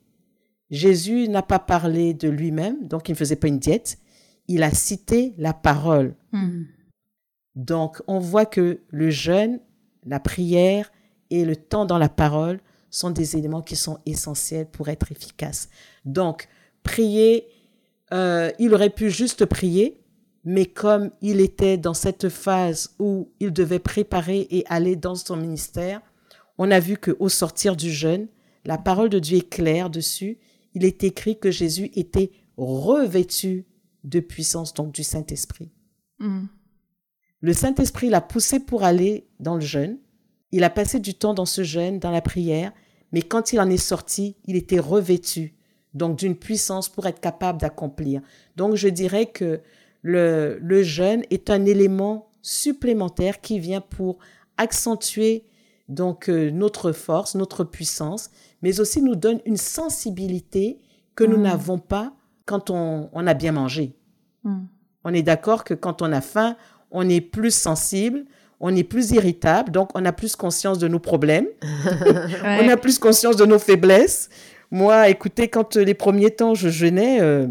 [0.73, 3.99] Jésus n'a pas parlé de lui-même, donc il ne faisait pas une diète,
[4.47, 6.15] il a cité la parole.
[6.31, 6.63] Hmm.
[7.53, 9.59] Donc, on voit que le jeûne,
[10.03, 10.91] la prière
[11.29, 12.59] et le temps dans la parole
[12.89, 15.69] sont des éléments qui sont essentiels pour être efficaces.
[16.05, 16.47] Donc,
[16.81, 17.47] prier,
[18.11, 20.01] euh, il aurait pu juste prier,
[20.43, 25.37] mais comme il était dans cette phase où il devait préparer et aller dans son
[25.37, 26.01] ministère,
[26.57, 28.27] on a vu qu'au sortir du jeûne,
[28.65, 30.39] la parole de Dieu est claire dessus.
[30.73, 33.65] Il est écrit que Jésus était revêtu
[34.03, 35.71] de puissance, donc du Saint-Esprit.
[36.19, 36.45] Hmm.
[37.41, 39.97] Le Saint-Esprit l'a poussé pour aller dans le jeûne.
[40.51, 42.71] Il a passé du temps dans ce jeûne, dans la prière,
[43.11, 45.55] mais quand il en est sorti, il était revêtu,
[45.93, 48.21] donc d'une puissance pour être capable d'accomplir.
[48.55, 49.61] Donc je dirais que
[50.01, 54.19] le, le jeûne est un élément supplémentaire qui vient pour
[54.57, 55.45] accentuer
[55.89, 58.31] donc euh, notre force, notre puissance,
[58.63, 60.79] mais aussi nous donne une sensibilité
[61.15, 61.41] que nous Mm.
[61.43, 62.13] n'avons pas
[62.45, 63.95] quand on, on a bien mangé.
[64.43, 64.63] Hmm.
[65.03, 66.55] On est d'accord que quand on a faim,
[66.91, 68.25] on est plus sensible,
[68.59, 72.59] on est plus irritable, donc on a plus conscience de nos problèmes, Ouais.
[72.63, 74.29] on a plus conscience de nos faiblesses.
[74.71, 77.47] Moi, écoutez, quand les premiers temps je jeûnais, euh,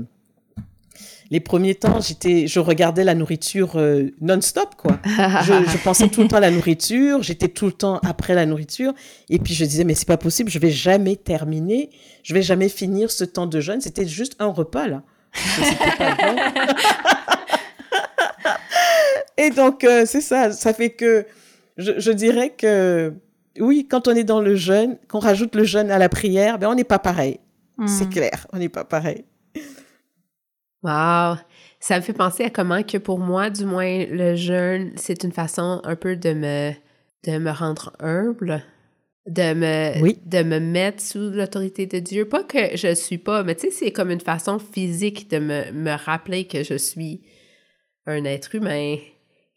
[1.33, 4.99] les premiers temps, j'étais, je regardais la nourriture euh, non-stop, quoi.
[5.07, 8.45] Je, je pensais tout le temps à la nourriture, j'étais tout le temps après la
[8.45, 8.93] nourriture,
[9.31, 11.89] et puis je disais mais c'est pas possible, je vais jamais terminer,
[12.23, 13.81] je vais jamais finir ce temps de jeûne.
[13.81, 15.03] C'était juste un repas là.
[15.33, 16.37] C'était pas bon.
[19.39, 21.25] Et donc, euh, c'est ça, ça fait que
[21.79, 23.15] je, je dirais que
[23.59, 26.69] oui, quand on est dans le jeûne, qu'on rajoute le jeûne à la prière, ben
[26.69, 27.41] on n'est pas pareil.
[27.79, 27.87] Hmm.
[27.87, 29.25] C'est clair, on n'est pas pareil.
[30.83, 31.37] Wow!
[31.81, 35.33] Ça me fait penser à comment que pour moi, du moins, le jeûne, c'est une
[35.33, 36.73] façon un peu de me,
[37.25, 38.63] de me rendre humble,
[39.27, 40.19] de me, Oui.
[40.27, 42.29] de me mettre sous l'autorité de Dieu.
[42.29, 45.71] Pas que je suis pas, mais tu sais, c'est comme une façon physique de me,
[45.73, 47.23] me rappeler que je suis
[48.07, 48.97] un être humain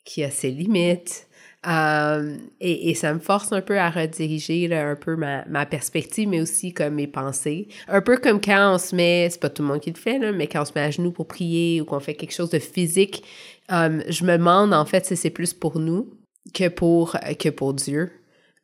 [0.03, 1.24] qui a ses limites.
[1.67, 6.73] Euh, et, ça me force un peu à rediriger un peu ma, perspective, mais aussi
[6.73, 7.67] comme mes pensées.
[7.87, 10.19] Un peu comme quand on se met, c'est pas tout le monde qui le fait,
[10.31, 12.59] mais quand on se met à genoux pour prier ou qu'on fait quelque chose de
[12.59, 13.23] physique,
[13.71, 16.13] euh, je me demande en fait si c'est plus pour nous
[16.53, 18.11] que pour, que pour Dieu.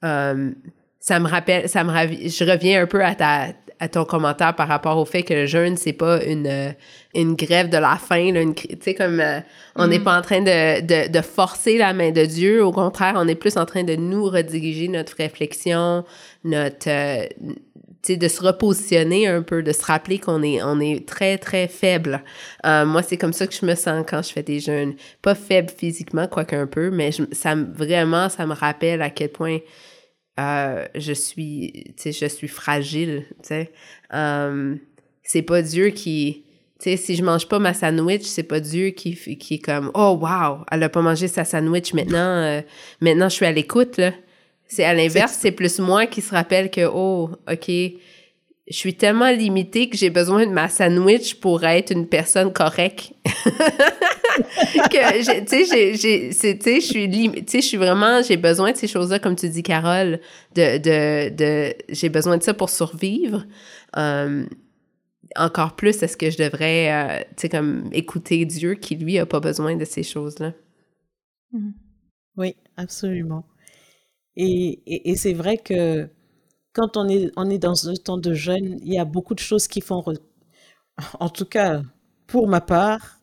[0.03, 0.51] Euh,
[0.99, 3.47] ça me rappelle, ça me je reviens un peu à ta,
[3.81, 6.69] à ton commentaire par rapport au fait que le jeûne, c'est pas une, euh,
[7.15, 9.39] une grève de la faim, là, une cri- tu sais, comme, euh,
[9.75, 13.15] on n'est pas en train de, de, de forcer la main de Dieu, au contraire,
[13.17, 16.05] on est plus en train de nous rediriger notre réflexion,
[16.43, 17.25] notre, euh,
[18.03, 21.39] tu sais, de se repositionner un peu, de se rappeler qu'on est, on est très,
[21.39, 22.23] très faible.
[22.65, 24.93] Euh, moi, c'est comme ça que je me sens quand je fais des jeûnes.
[25.23, 29.09] Pas faible physiquement, quoique un peu, mais je, ça me, vraiment, ça me rappelle à
[29.09, 29.57] quel point
[30.41, 33.71] euh, je suis, tu sais, je suis fragile, tu sais.
[34.13, 34.75] Euh,
[35.23, 36.43] c'est pas Dieu qui,
[36.80, 39.91] tu sais, si je mange pas ma sandwich, c'est pas Dieu qui, qui est comme,
[39.93, 42.62] oh wow, elle a pas mangé sa sandwich, maintenant, euh,
[43.01, 44.12] maintenant je suis à l'écoute, là.
[44.67, 49.30] C'est à l'inverse, c'est plus moi qui se rappelle que, oh, ok, je suis tellement
[49.30, 53.12] limitée que j'ai besoin de ma sandwich pour être une personne correcte.
[54.89, 58.77] que tu sais j'ai tu je suis tu sais je suis vraiment j'ai besoin de
[58.77, 60.19] ces choses là comme tu dis Carole
[60.55, 63.45] de de de j'ai besoin de ça pour survivre
[63.97, 64.45] Euh,
[65.35, 69.25] encore plus, est-ce que je devrais, euh, tu sais, comme écouter Dieu qui, lui, a
[69.25, 70.53] pas besoin de ces choses-là?
[71.51, 71.71] Mm.
[72.37, 73.45] Oui, absolument.
[74.35, 76.09] Et, et, c'est vrai que
[76.73, 79.39] quand on est, on est dans un temps de jeûne, il y a beaucoup de
[79.39, 80.03] choses qui font,
[81.19, 81.81] en tout cas,
[82.27, 83.20] pour ma part,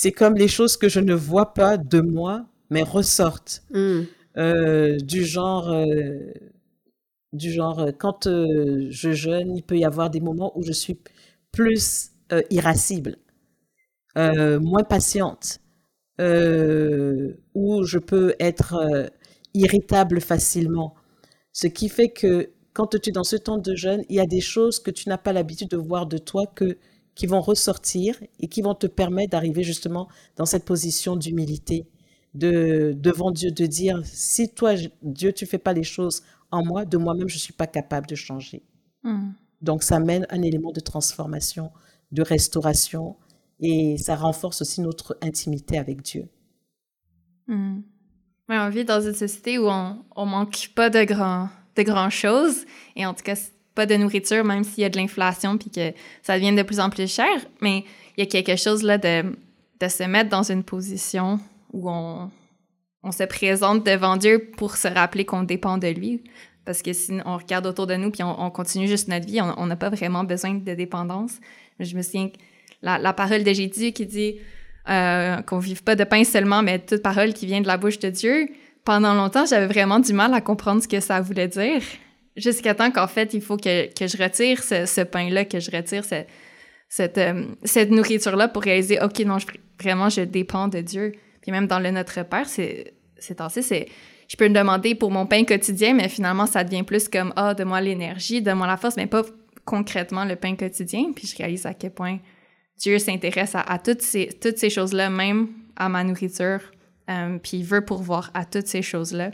[0.00, 3.62] c'est comme les choses que je ne vois pas de moi, mais ressortent.
[3.70, 4.00] Mm.
[4.38, 6.32] Euh, du genre, euh,
[7.34, 10.98] du genre, euh, quand je jeûne, il peut y avoir des moments où je suis
[11.52, 12.12] plus
[12.48, 13.18] irascible,
[14.16, 15.60] moins patiente,
[16.18, 19.10] où je peux être
[19.52, 20.94] irritable facilement.
[21.52, 24.26] Ce qui fait que quand tu es dans ce temps de jeûne, il y a
[24.26, 26.78] des choses que tu n'as pas l'habitude de voir de toi que
[27.20, 31.86] qui vont ressortir et qui vont te permettre d'arriver justement dans cette position d'humilité
[32.32, 36.86] de, devant Dieu, de dire, si toi, Dieu, tu fais pas les choses en moi,
[36.86, 38.62] de moi-même, je suis pas capable de changer.
[39.02, 39.32] Hmm.
[39.60, 41.70] Donc, ça mène un élément de transformation,
[42.10, 43.16] de restauration,
[43.58, 46.26] et ça renforce aussi notre intimité avec Dieu.
[47.48, 47.80] Hmm.
[48.48, 52.64] on vit dans une société où on, on manque pas de grand, de grand choses,
[52.96, 53.36] et en tout cas,
[53.74, 56.80] pas de nourriture, même s'il y a de l'inflation puis que ça devient de plus
[56.80, 57.28] en plus cher.
[57.60, 57.84] Mais
[58.16, 59.36] il y a quelque chose là de,
[59.80, 61.38] de se mettre dans une position
[61.72, 62.30] où on,
[63.02, 66.22] on se présente devant Dieu pour se rappeler qu'on dépend de lui.
[66.64, 69.66] Parce que si on regarde autour de nous puis on, continue juste notre vie, on
[69.66, 71.38] n'a pas vraiment besoin de dépendance.
[71.78, 72.30] Je me souviens
[72.82, 74.36] la, la parole de Jésus qui dit
[74.88, 77.98] euh, qu'on vive pas de pain seulement, mais toute parole qui vient de la bouche
[77.98, 78.48] de Dieu.
[78.84, 81.82] Pendant longtemps, j'avais vraiment du mal à comprendre ce que ça voulait dire.
[82.36, 87.18] Jusqu'à temps qu'en fait, il faut que, je retire ce, pain-là, que je retire cette,
[87.18, 89.38] euh, cette nourriture-là pour réaliser, OK, non,
[89.80, 91.12] vraiment, je dépends de Dieu.
[91.42, 92.94] Puis même dans le Notre Père, c'est
[93.38, 93.88] assez, c'est
[94.30, 97.52] je peux me demander pour mon pain quotidien, mais finalement, ça devient plus comme ah,
[97.52, 99.24] de moi l'énergie, de moi la force, mais pas
[99.64, 101.12] concrètement le pain quotidien.
[101.14, 102.18] Puis je réalise à quel point
[102.78, 106.60] Dieu s'intéresse à, toutes ces, toutes ces choses-là, même à ma nourriture.
[107.10, 109.32] Euh, puis il veut pourvoir à toutes ces choses-là.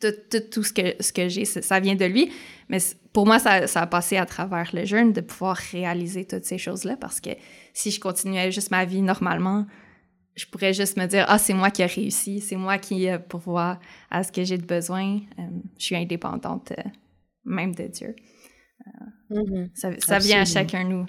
[0.00, 2.32] Tout, tout, tout, ce que, ce que j'ai, ça vient de lui.
[2.68, 2.78] Mais
[3.12, 6.56] pour moi, ça, ça, a passé à travers le jeûne de pouvoir réaliser toutes ces
[6.56, 7.30] choses-là parce que
[7.74, 9.66] si je continuais juste ma vie normalement,
[10.36, 13.18] je pourrais juste me dire, ah, c'est moi qui ai réussi, c'est moi qui ai
[13.18, 13.78] pourvoir
[14.10, 15.20] à ce que j'ai de besoin.
[15.38, 15.42] Euh,
[15.78, 16.82] je suis indépendante euh,
[17.44, 18.16] même de Dieu.
[18.86, 19.70] Euh, mm-hmm.
[19.74, 21.06] Ça, ça vient à chacun nous,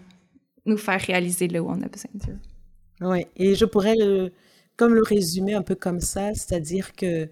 [0.65, 2.39] nous faire réaliser là où on a besoin de Dieu.
[3.01, 4.31] Oui, et je pourrais le,
[4.75, 7.29] comme le résumer un peu comme ça, c'est-à-dire que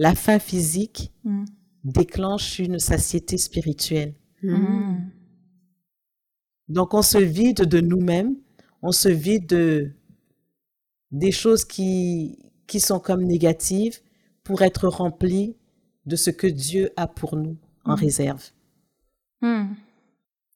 [0.00, 1.44] la faim physique mm.
[1.84, 4.14] déclenche une satiété spirituelle.
[4.42, 5.10] Mm.
[6.68, 8.34] Donc on se vide de nous-mêmes,
[8.80, 9.92] on se vide de
[11.10, 13.98] des choses qui, qui sont comme négatives
[14.42, 15.56] pour être remplies
[16.06, 18.00] de ce que Dieu a pour nous en mm.
[18.00, 18.44] réserve.
[19.42, 19.74] Mm.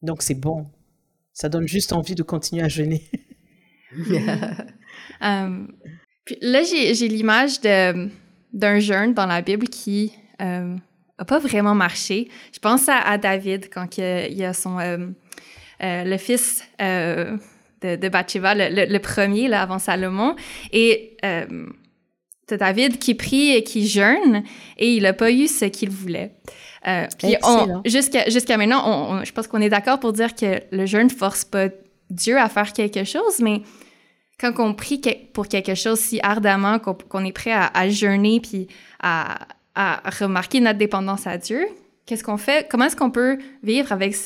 [0.01, 0.71] Donc c'est bon.
[1.35, 3.05] Ça donne juste envie de continuer à jeûner.
[5.23, 5.67] Euh,
[6.41, 7.61] là, j'ai l'image
[8.55, 10.77] d'un jeûne dans la Bible qui n'a euh,
[11.27, 12.29] pas vraiment marché.
[12.55, 15.07] Je pense à, David quand il y a, son, euh,
[15.81, 17.37] le fils de,
[17.83, 20.37] de Bathsheba, le, premier, là, avant Salomon.
[20.73, 21.67] Et euh,
[22.51, 24.43] David qui prie et qui jeûne,
[24.79, 26.33] et il n'a pas eu ce qu'il voulait.
[26.87, 27.37] Euh, puis
[27.87, 31.45] jusqu'à jusqu'à maintenant, je pense qu'on est d'accord pour dire que le jeûne ne force
[31.45, 31.69] pas
[32.11, 33.63] Dieu à faire quelque chose, mais
[34.39, 35.01] quand on prie
[35.33, 38.69] pour quelque chose si ardemment qu'on est prêt à, à jeûner puis
[39.01, 41.67] à, à, remarquer notre dépendance à Dieu,
[42.07, 42.69] qu'est-ce qu'on fait?
[42.69, 44.17] Comment est-ce qu'on peut vivre avec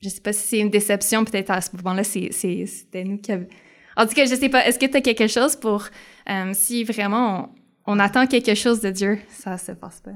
[0.00, 3.48] je sais pas si c'est une déception, peut-être à ce moment-là, c'était nous qui avions...
[3.96, 5.84] En tout cas, je sais pas, est-ce que tu as quelque chose pour...
[6.28, 7.54] Euh, si vraiment
[7.86, 10.12] on, attend quelque chose de Dieu, ça se passe pas?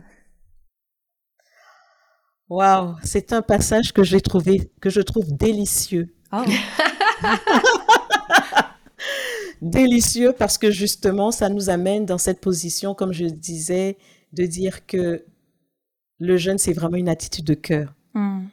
[2.49, 6.15] Wow, c'est un passage que j'ai trouvé, que je trouve délicieux.
[6.33, 6.43] Oh.
[9.61, 13.99] délicieux parce que justement, ça nous amène dans cette position, comme je disais,
[14.33, 15.25] de dire que
[16.19, 17.95] le jeûne, c'est vraiment une attitude de cœur.
[18.15, 18.45] Hmm.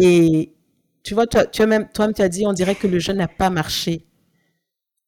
[0.00, 0.52] Et
[1.02, 3.18] tu vois, toi, tu as même, toi-même, tu as dit, on dirait que le jeûne
[3.18, 4.06] n'a pas marché.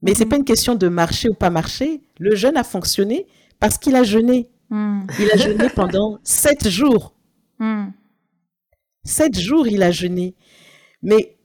[0.03, 0.31] Mais ce n'est mhm.
[0.31, 2.03] pas une question de marcher ou pas marcher.
[2.19, 3.27] Le jeûne a fonctionné
[3.59, 4.49] parce qu'il a jeûné.
[4.71, 5.07] Mhm.
[5.19, 7.15] Il a jeûné pendant sept jours.
[9.05, 10.37] Sept jours, il a jeûné.
[11.03, 11.37] Mais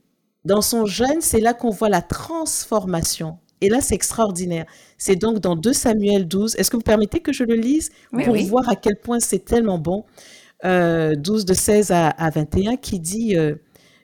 [0.46, 3.40] dans son jeûne, c'est là qu'on voit la transformation.
[3.64, 4.66] Et là, c'est extraordinaire.
[4.98, 6.56] C'est donc dans 2 Samuel 12.
[6.58, 9.80] Est-ce que vous permettez que je le lise pour voir à quel point c'est tellement
[9.80, 10.04] bon
[10.64, 13.56] 12 euh, de 16 à, 21 qui dit euh,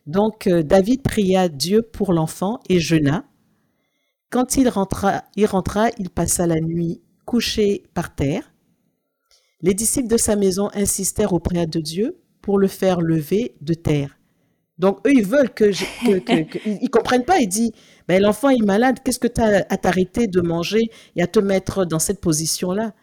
[0.07, 3.25] donc euh, David pria Dieu pour l'enfant et jeûna.
[4.29, 8.53] Quand il rentra, il rentra, il passa la nuit couché par terre.
[9.61, 14.18] Les disciples de sa maison insistèrent auprès de Dieu pour le faire lever de terre.
[14.79, 15.65] Donc, eux, ils veulent que,
[16.65, 17.39] ils, comprennent pas.
[17.39, 17.71] Ils disent,
[18.07, 21.39] ben, l'enfant est malade, qu'est-ce que tu as à t'arrêter de manger et à te
[21.39, 22.93] mettre dans cette position-là?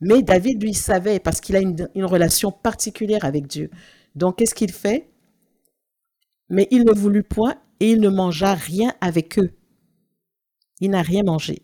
[0.00, 3.70] Mais David, lui, savait parce qu'il a une, une, relation particulière avec Dieu.
[4.14, 5.10] Donc, qu'est-ce qu'il fait?
[6.48, 9.50] Mais il ne voulut point et il ne mangea rien avec eux.
[10.80, 11.62] Il n'a rien mangé.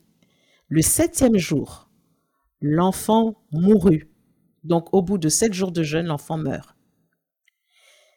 [0.68, 1.88] Le septième jour,
[2.60, 4.10] l'enfant mourut.
[4.64, 6.76] Donc, au bout de sept jours de jeûne, l'enfant meurt.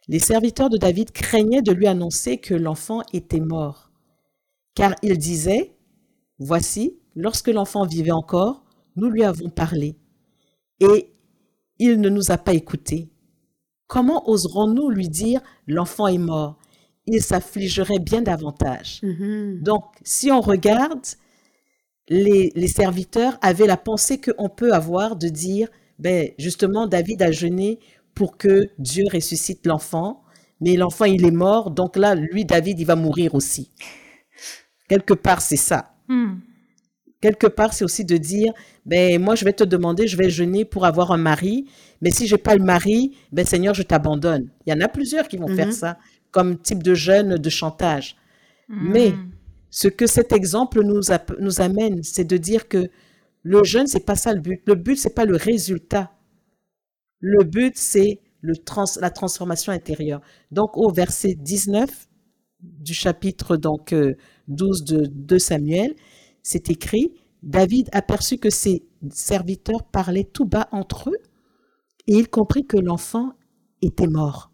[0.08, 3.92] Les serviteurs de David craignaient de lui annoncer que l'enfant était mort,
[4.76, 5.76] car ils disaient,
[6.39, 9.96] Voici, lorsque l'enfant vivait encore, nous lui avons parlé,
[10.80, 11.13] et
[11.80, 13.10] il ne nous a pas écoutés.
[13.88, 16.58] Comment oserons-nous lui dire, L'enfant est mort
[17.06, 19.00] Il s'affligerait bien davantage.
[19.04, 19.62] Mm-hmm.
[19.63, 21.06] Donc, si on regarde,
[22.10, 27.32] les, les serviteurs avaient la pensée qu'on peut avoir de dire, ben, justement, David a
[27.32, 27.80] jeûné
[28.13, 30.23] pour que Dieu ressuscite l'enfant,
[30.62, 33.71] mais l'enfant, il est mort, donc là, lui, David, il va mourir aussi.
[34.88, 35.95] Quelque part, c'est ça.
[36.08, 36.36] Hmm.
[37.21, 38.54] Quelque part, c'est aussi de dire,
[38.86, 41.65] ben, moi, je vais te demander, je vais jeûner pour avoir un mari,
[42.02, 44.49] mais si j'ai pas le mari, ben, Seigneur, je t'abandonne.
[44.65, 45.73] Il y en a plusieurs qui vont faire mhm.
[45.73, 45.97] ça,
[46.32, 48.17] comme type de jeûne de chantage.
[48.67, 48.91] Hmm.
[48.91, 49.13] Mais
[49.69, 51.02] ce que cet exemple nous,
[51.39, 52.89] nous amène, c'est de dire que
[53.41, 54.62] le jeûne, c'est pas ça le but.
[54.65, 56.12] Le but, c'est pas le résultat.
[57.25, 60.19] Le but, c'est la transformation intérieure.
[60.51, 62.09] Donc, au verset 19
[62.59, 63.95] du chapitre donc,
[64.49, 65.95] 12 euh, de, de Samuel,
[66.41, 71.17] c'est écrit, David aperçut que ses serviteurs parlaient tout bas entre eux
[72.07, 73.31] et il comprit que l'enfant
[73.81, 74.51] était mort.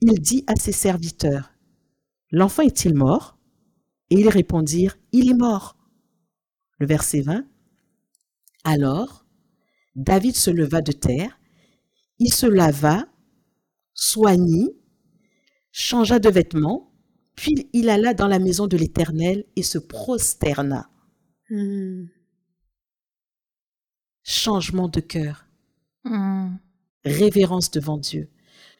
[0.00, 1.50] Il dit à ses serviteurs,
[2.30, 3.36] L'enfant est-il mort?
[4.10, 5.76] Et ils répondirent, Il est mort.
[6.78, 7.44] Le verset 20.
[8.62, 9.26] Alors,
[9.96, 11.37] David se leva de terre
[12.18, 13.06] il se lava,
[13.94, 14.74] soignit,
[15.72, 16.92] changea de vêtements,
[17.34, 20.90] puis il alla dans la maison de l'Éternel et se prosterna.
[21.50, 22.06] Hmm.
[24.24, 25.46] Changement de cœur.
[26.04, 26.56] Hmm.
[27.04, 28.28] Révérence devant Dieu.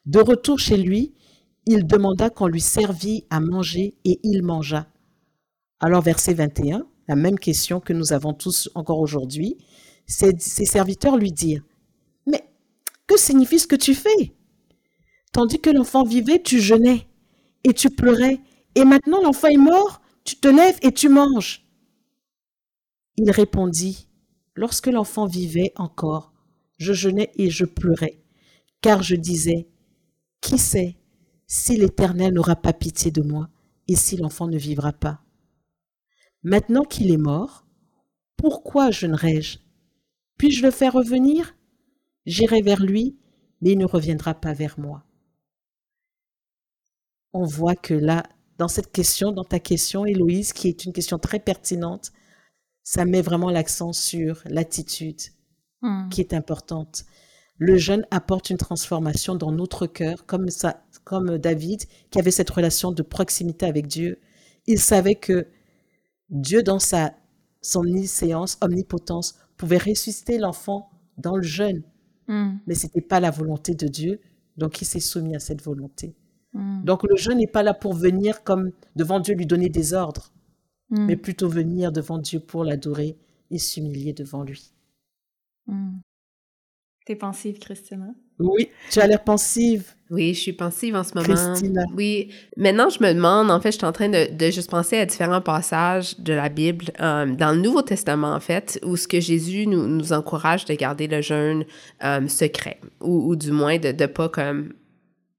[0.06, 1.14] De retour chez lui,
[1.66, 4.88] il demanda qu'on lui servît à manger et il mangea.
[5.80, 9.56] Alors verset 21, la même question que nous avons tous encore aujourd'hui,
[10.06, 11.62] ses serviteurs lui dirent,
[13.08, 14.36] que signifie ce que tu fais?
[15.32, 17.08] Tandis que l'enfant vivait, tu jeûnais
[17.64, 18.40] et tu pleurais.
[18.76, 21.64] Et maintenant l'enfant est mort, tu te lèves et tu manges.
[23.16, 24.04] Il répondit,
[24.54, 26.32] Lorsque l'enfant vivait encore,
[26.78, 28.20] je jeûnais et je pleurais,
[28.80, 29.68] car je disais,
[30.40, 30.96] Qui sait
[31.46, 33.48] si l'Éternel n'aura pas pitié de moi
[33.86, 35.20] et si l'enfant ne vivra pas?
[36.42, 37.66] Maintenant qu'il est mort,
[38.36, 39.58] pourquoi jeûnerais-je
[40.38, 41.54] Puis-je le faire revenir?
[42.28, 43.16] J'irai vers lui,
[43.62, 45.02] mais il ne reviendra pas vers moi.
[47.32, 48.22] On voit que là,
[48.58, 52.12] dans cette question, dans ta question, Héloïse, qui est une question très pertinente,
[52.82, 55.20] ça met vraiment l'accent sur l'attitude
[55.80, 56.10] hmm.
[56.10, 57.06] qui est importante.
[57.56, 62.50] Le jeûne apporte une transformation dans notre cœur, comme ça, comme David, qui avait cette
[62.50, 64.20] relation de proximité avec Dieu.
[64.66, 65.46] Il savait que
[66.28, 67.14] Dieu, dans sa
[67.62, 71.82] son omniscience, omnipotence, pouvait ressusciter l'enfant dans le jeûne.
[72.28, 72.58] Mm.
[72.66, 74.20] Mais ce n'était pas la volonté de Dieu,
[74.56, 76.14] donc il s'est soumis à cette volonté.
[76.52, 76.84] Mm.
[76.84, 80.32] Donc le jeûne n'est pas là pour venir comme devant Dieu lui donner des ordres,
[80.90, 81.06] mm.
[81.06, 83.16] mais plutôt venir devant Dieu pour l'adorer
[83.50, 84.72] et s'humilier devant lui.
[87.08, 88.08] T'es pensive, Christina?
[88.38, 89.94] Oui, tu as l'air pensive.
[90.10, 91.26] Oui, je suis pensive en ce moment.
[91.26, 91.84] Christina.
[91.96, 92.28] Oui.
[92.58, 95.06] Maintenant, je me demande, en fait, je suis en train de, de juste penser à
[95.06, 99.20] différents passages de la Bible, euh, dans le Nouveau Testament, en fait, où ce que
[99.20, 101.64] Jésus nous, nous encourage de garder le jeûne
[102.04, 104.74] euh, secret, ou, ou, du moins de ne pas comme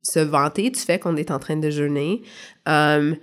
[0.01, 2.23] se vanter du fait qu'on est en train de jeûner.
[2.67, 3.13] Euh,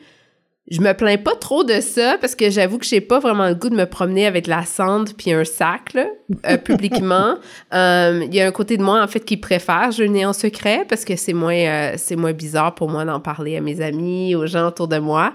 [0.68, 3.55] je me plains pas trop de ça parce que j'avoue que j'ai pas vraiment le
[3.55, 6.07] goût de me promener avec la cendre puis un sac là,
[6.46, 7.37] euh, publiquement.
[7.72, 10.85] Euh, il y a un côté de moi en fait qui préfère jeûner en secret
[10.88, 14.35] parce que c'est moins euh, c'est moins bizarre pour moi d'en parler à mes amis,
[14.35, 15.35] aux gens autour de moi.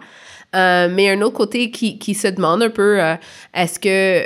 [0.54, 3.00] mais un autre côté qui, qui se demande un peu
[3.54, 4.26] est-ce que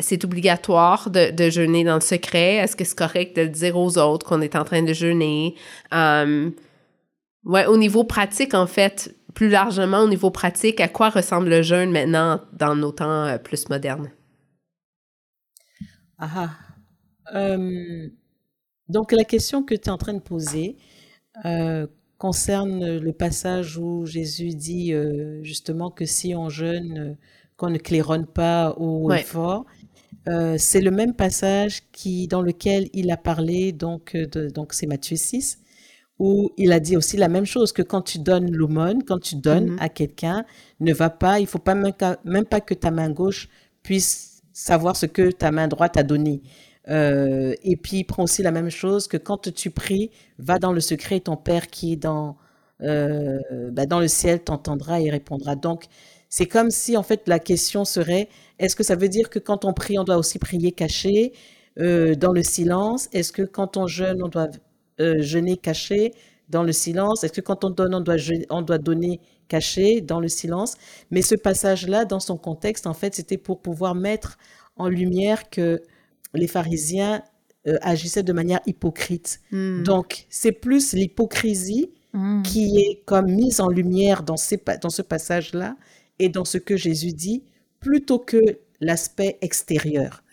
[0.00, 2.54] c'est obligatoire de, de jeûner dans le secret?
[2.54, 5.56] Est-ce que c'est correct de dire aux autres qu'on est en train de jeûner?
[7.44, 11.62] ouais, au niveau pratique, en fait, plus largement au niveau pratique, à quoi ressemble le
[11.62, 14.10] jeûne maintenant dans nos temps euh, plus modernes?
[16.18, 16.50] Ah,
[17.36, 18.08] euh,
[18.88, 20.76] donc la question que tu es en train de poser
[21.44, 21.86] euh,
[22.18, 24.92] concerne le passage où Jésus dit
[25.42, 27.16] justement que si on jeûne,
[27.56, 29.66] qu'on ne claironne pas au fort.
[30.56, 35.14] c'est le même passage qui, dans lequel il a parlé, donc, de, donc c'est Matthieu
[35.14, 35.60] 6,
[36.18, 39.36] où il a dit aussi la même chose, que quand tu donnes l'aumône, quand tu
[39.36, 39.78] donnes Mhm.
[39.80, 40.44] à quelqu'un,
[40.80, 43.48] ne va pas, il faut pas même, pas que ta main gauche
[43.82, 46.42] puisse savoir ce que ta main droite a donné.
[46.88, 50.72] Euh, et puis, il prend aussi la même chose que quand tu pries, va dans
[50.72, 52.36] le secret, ton Père qui est dans,
[52.82, 53.38] euh,
[53.72, 55.54] bah, dans le ciel t'entendra et répondra.
[55.56, 55.84] Donc,
[56.28, 59.64] c'est comme si, en fait, la question serait, est-ce que ça veut dire que quand
[59.64, 61.32] on prie, on doit aussi prier caché,
[61.78, 63.08] euh, dans le silence?
[63.12, 64.48] Est-ce que quand on jeûne, on doit
[65.20, 66.12] jeûner caché
[66.48, 67.24] dans le silence?
[67.24, 68.16] Est-ce que quand on donne, on doit,
[68.50, 70.74] on doit donner caché dans le silence?
[71.10, 74.38] Mais ce passage-là, dans son contexte, en fait, c'était pour pouvoir mettre
[74.76, 75.82] en lumière que
[76.34, 77.22] les pharisiens
[77.66, 79.40] euh, agissaient de manière hypocrite.
[79.50, 79.82] Hmm.
[79.82, 82.42] Donc, c'est plus l'hypocrisie Mm.
[82.42, 85.76] qui est comme mise en lumière dans, ces pa- dans ce passage-là
[86.18, 87.44] et dans ce que Jésus dit,
[87.80, 88.40] plutôt que
[88.80, 90.24] l'aspect extérieur.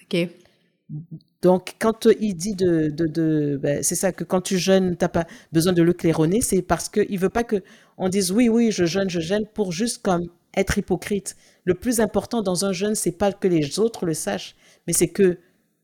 [1.46, 5.74] Donc, quand il dit de- ben, c'est ça que quand tu jeûnes, t'as pas besoin
[5.74, 7.58] de le claironner, c'est parce qu'il veut pas que
[8.00, 10.24] on dise oui, oui, je jeûne, je jeûne pour juste comme
[10.58, 11.36] être hypocrite.
[11.64, 14.56] Le plus important dans un jeûne, c'est pas que les autres le sachent,
[14.88, 15.38] mais c'est que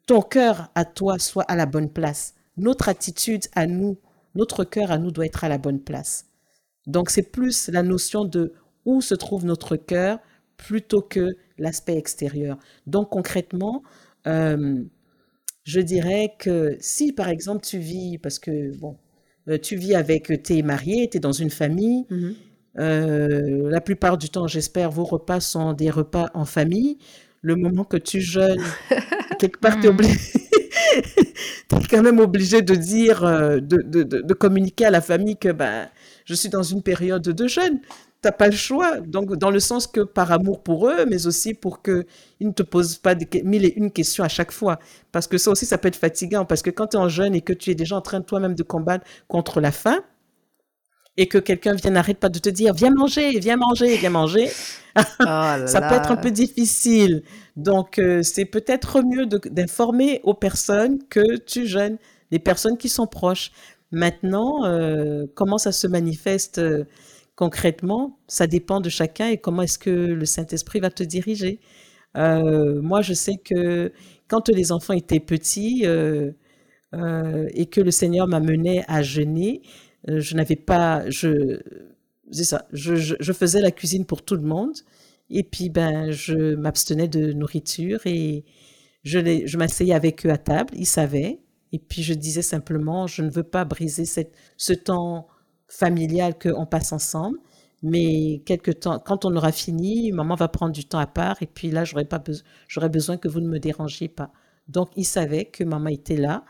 [0.08, 2.34] ton cœur à toi soit à la bonne place.
[2.58, 4.00] Notre attitude à nous,
[4.34, 6.26] notre cœur à nous doit être à la bonne place.
[6.88, 8.54] Donc, c'est plus la notion de
[8.86, 10.18] où se trouve notre cœur
[10.58, 12.58] plutôt que l'aspect extérieur.
[12.88, 13.84] Donc, concrètement,
[14.28, 14.84] euh,
[15.64, 18.98] je dirais que si, par exemple, tu vis, parce que, bon,
[19.48, 22.36] euh, tu vis avec, tu es marié, tu es dans une famille, Mhm.
[22.80, 26.98] euh, la plupart du temps, j'espère, vos repas sont des repas en famille.
[27.42, 28.62] Le moment que tu jeûnes,
[29.40, 29.94] quelque part, tu es Mm.
[29.94, 30.16] obligé,
[31.68, 35.38] t'es quand même obligé de dire, euh, de, de, de, de communiquer à la famille
[35.38, 35.88] que ben,
[36.26, 37.80] je suis dans une période de jeûne.
[38.22, 39.00] T'as pas le choix.
[39.00, 42.06] Donc, dans le sens que par amour pour eux, mais aussi pour que
[42.40, 44.78] ils ne te posent pas des, mille et une questions à chaque fois.
[45.12, 46.46] Parce que ça aussi, ça peut être fatigant.
[46.46, 48.26] Parce que quand tu es en jeûne et que tu es déjà en train de
[48.26, 50.04] toi-même de combattre contre la faim,
[51.18, 54.50] et que quelqu'un vient n'arrête pas de te dire viens manger, viens manger, viens manger,
[54.96, 57.24] Oh là ça peut être un peu difficile.
[57.56, 61.98] Donc, euh, c'est peut-être mieux d'informer aux personnes que tu jeûnes,
[62.32, 63.52] les personnes qui sont proches.
[63.92, 66.86] Maintenant, euh, comment ça se manifeste euh,
[67.42, 71.60] concrètement, ça dépend de chacun et comment est-ce que le Saint-Esprit va te diriger.
[72.16, 73.92] Euh, moi, je sais que
[74.28, 76.34] quand les enfants étaient petits euh,
[76.94, 79.64] euh, et que le Seigneur m'a mené à jeûner,
[80.08, 81.60] je n'avais pas, je,
[82.32, 84.76] ça, je, je, faisais la cuisine pour tout le monde
[85.32, 88.46] et puis ben je m'abstenais de nourriture et
[89.02, 89.18] je,
[89.48, 91.40] je m'asseyais avec eux à table, ils savaient
[91.72, 95.28] et puis je disais simplement, je ne veux pas briser cette, ce temps
[95.72, 97.38] familial qu'on passe ensemble.
[97.84, 101.48] Mais quelque temps, quand on aura fini, maman va prendre du temps à part et
[101.48, 104.32] puis là, j'aurais pas besoin, j'aurais besoin que vous ne me dérangiez pas.
[104.68, 106.46] Donc, ils savaient que maman était là,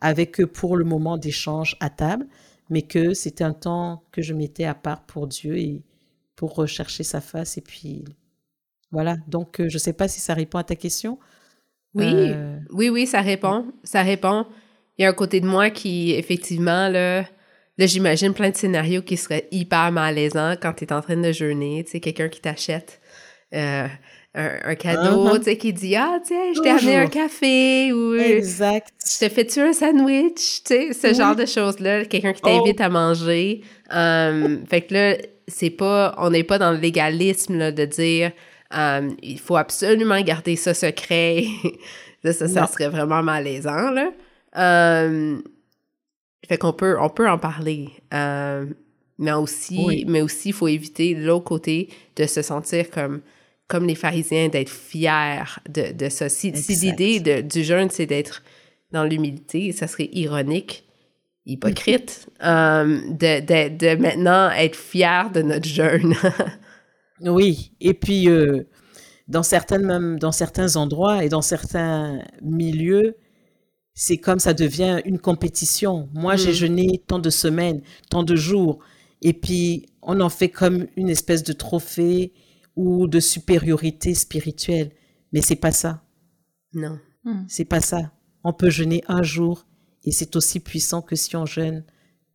[0.00, 2.26] avec eux pour le moment d'échange à table,
[2.70, 5.82] mais que c'était un temps que je mettais à part pour Dieu et
[6.36, 7.58] pour rechercher sa face.
[7.58, 8.04] Et puis,
[8.92, 9.16] voilà.
[9.26, 11.18] Donc, euh, je sais pas si ça répond à ta question.
[11.94, 13.72] Oui, Euh, oui, oui, ça répond.
[13.82, 14.46] Ça répond.
[14.98, 17.24] Il y a un côté de moi qui, effectivement, là,
[17.78, 21.32] là j'imagine plein de scénarios qui seraient hyper malaisants quand tu es en train de
[21.32, 21.84] jeûner.
[21.84, 23.00] Tu sais, quelqu'un qui t'achète
[23.54, 23.86] euh,
[24.34, 25.38] un, un cadeau, Uh-huh.
[25.38, 28.88] tu sais, qui dit Ah, tiens, je t'ai amené un café ou exact.
[29.04, 30.62] je te fais-tu un sandwich?
[30.64, 31.14] Tu sais, ce Oui.
[31.14, 32.04] genre de choses-là.
[32.06, 32.48] Quelqu'un qui Oh.
[32.48, 33.62] t'invite à manger.
[33.90, 35.16] Um, fait que là,
[35.48, 38.32] c'est pas, on n'est pas dans le légalisme là, de dire
[38.74, 41.44] um, il faut absolument garder ça secret.
[42.24, 42.66] Ça, ça Non.
[42.66, 44.10] serait vraiment malaisant, là.
[45.06, 45.42] Um,
[46.48, 47.90] fait qu'on peut, on peut en parler.
[48.12, 48.74] Um,
[49.18, 50.04] mais aussi, Oui.
[50.06, 53.22] mais aussi, il faut éviter l'autre côté de se sentir comme,
[53.66, 56.28] comme les pharisiens, d'être fiers de, de ça.
[56.28, 58.42] Si, si l'idée du jeûne, c'est d'être
[58.92, 60.84] dans l'humilité, ça serait ironique,
[61.46, 66.14] hypocrite, um, de, de, de maintenant être fier de notre jeûne.
[67.22, 68.64] Oui, et puis euh,
[69.26, 73.16] dans certaines même dans certains endroits et dans certains milieux,
[73.98, 76.08] c'est comme ça devient une compétition.
[76.12, 76.54] Moi, j'ai Mm.
[76.54, 77.80] jeûné tant de semaines,
[78.10, 78.78] tant de jours,
[79.22, 82.34] et puis on en fait comme une espèce de trophée
[82.76, 84.92] ou de supériorité spirituelle.
[85.32, 86.04] Mais c'est pas ça.
[86.74, 87.00] non.
[87.48, 88.12] C'est pas ça.
[88.44, 89.66] On peut jeûner un jour
[90.04, 91.82] et c'est aussi puissant que si on jeûne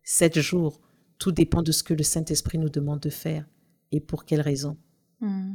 [0.02, 0.80] sept jours.
[1.18, 3.46] Tout dépend de ce que le Saint-Esprit nous demande de faire
[3.92, 4.76] et pour quelle raison.
[5.20, 5.54] Hmm.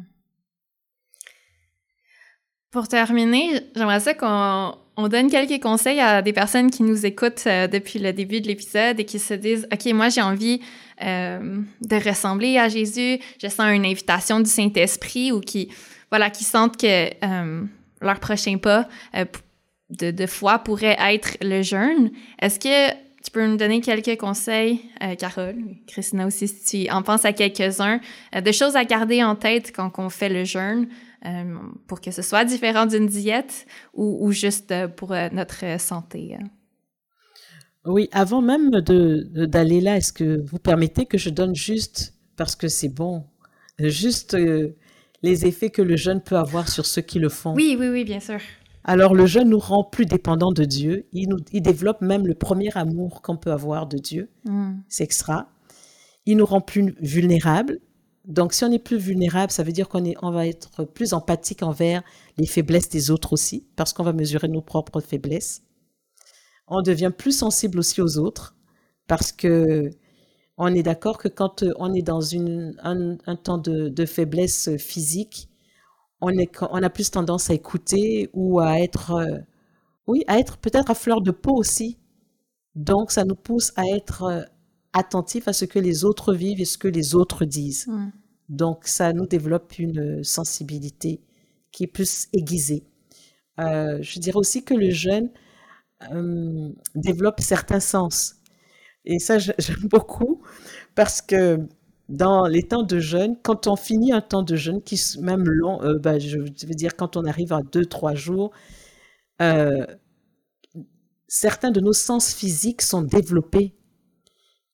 [2.72, 7.46] Pour terminer, j'aimerais ça qu'on on donne quelques conseils à des personnes qui nous écoutent
[7.46, 10.60] euh, depuis le début de l'épisode et qui se disent OK, moi j'ai envie
[11.04, 15.70] euh, de ressembler à Jésus, je sens une invitation du Saint-Esprit ou qui
[16.10, 17.64] voilà, qui sentent que euh,
[18.02, 18.88] leur prochain pas
[19.90, 22.12] de, de foi pourrait être le jeûne.
[22.42, 22.92] Est-ce que
[23.24, 24.82] tu peux nous donner quelques conseils,
[25.20, 28.00] Carole, Christina aussi, si tu en penses à quelques-uns,
[28.34, 30.88] de choses à garder en tête quand on fait le jeûne
[31.88, 36.38] pour que ce soit différent d'une diète ou, ou juste pour notre santé?
[36.40, 36.48] Hein?
[37.86, 42.68] Oui, avant même d'aller là, est-ce que vous permettez que je donne juste, parce que
[42.68, 43.26] c'est bon,
[43.80, 44.38] juste
[45.24, 47.54] les effets que le jeûne peut avoir sur ceux qui le font?
[47.54, 48.40] Oui, oui, oui, bien sûr.
[48.88, 51.08] Alors le jeûne nous rend plus dépendants de Dieu.
[51.12, 54.30] Il, nous, développe même le premier amour qu'on peut avoir de Dieu.
[54.46, 54.76] Mm.
[54.88, 55.50] C'est extra.
[56.26, 57.80] Il nous rend plus vulnérables.
[58.28, 61.64] Donc si on est plus vulnérable, ça veut dire qu'on on va être plus empathique
[61.64, 62.04] envers
[62.38, 65.64] les faiblesses des autres aussi, parce qu'on va mesurer nos propres faiblesses.
[66.68, 68.56] On devient plus sensible aussi aux autres,
[69.08, 69.90] parce que
[70.58, 75.50] on est d'accord que quand on est dans un, temps de faiblesse physique,
[76.22, 79.38] on, a plus tendance à écouter ou à être, euh,
[80.08, 82.00] oui, à être peut-être à fleur de peau aussi.
[82.76, 84.48] Donc, ça nous pousse à être
[84.98, 87.88] euh, attentifs à ce que les autres vivent et ce que les autres disent.
[88.50, 91.22] Donc, ça nous développe une sensibilité
[91.72, 92.84] qui est plus aiguisée.
[93.60, 95.30] Euh, je dirais aussi que le jeune
[96.96, 98.36] développe certains sens.
[99.06, 100.42] Et ça, j'aime beaucoup
[100.96, 101.60] parce que
[102.10, 105.82] dans les temps de jeûne, quand on finit un temps de jeûne, qui même long,
[105.84, 108.52] euh, bah, je veux dire quand on arrive à deux, trois jours,
[109.42, 109.86] euh,
[111.28, 113.76] certains de nos sens physiques sont développés.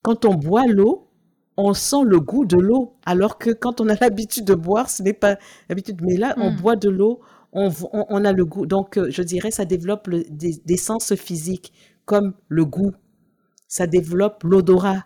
[0.04, 1.10] Quand on boit l'eau,
[1.56, 5.02] on sent le goût de l'eau, alors que quand on a l'habitude de boire, ce
[5.02, 5.36] n'est pas
[5.68, 6.00] l'habitude.
[6.02, 6.56] Mais là, on hmm.
[6.56, 7.20] boit de l'eau,
[7.52, 8.66] on, on, a le goût.
[8.66, 11.72] Donc, euh, je dirais, ça développe des, des sens physiques,
[12.04, 12.92] comme le goût.
[13.66, 15.04] Ça développe l'odorat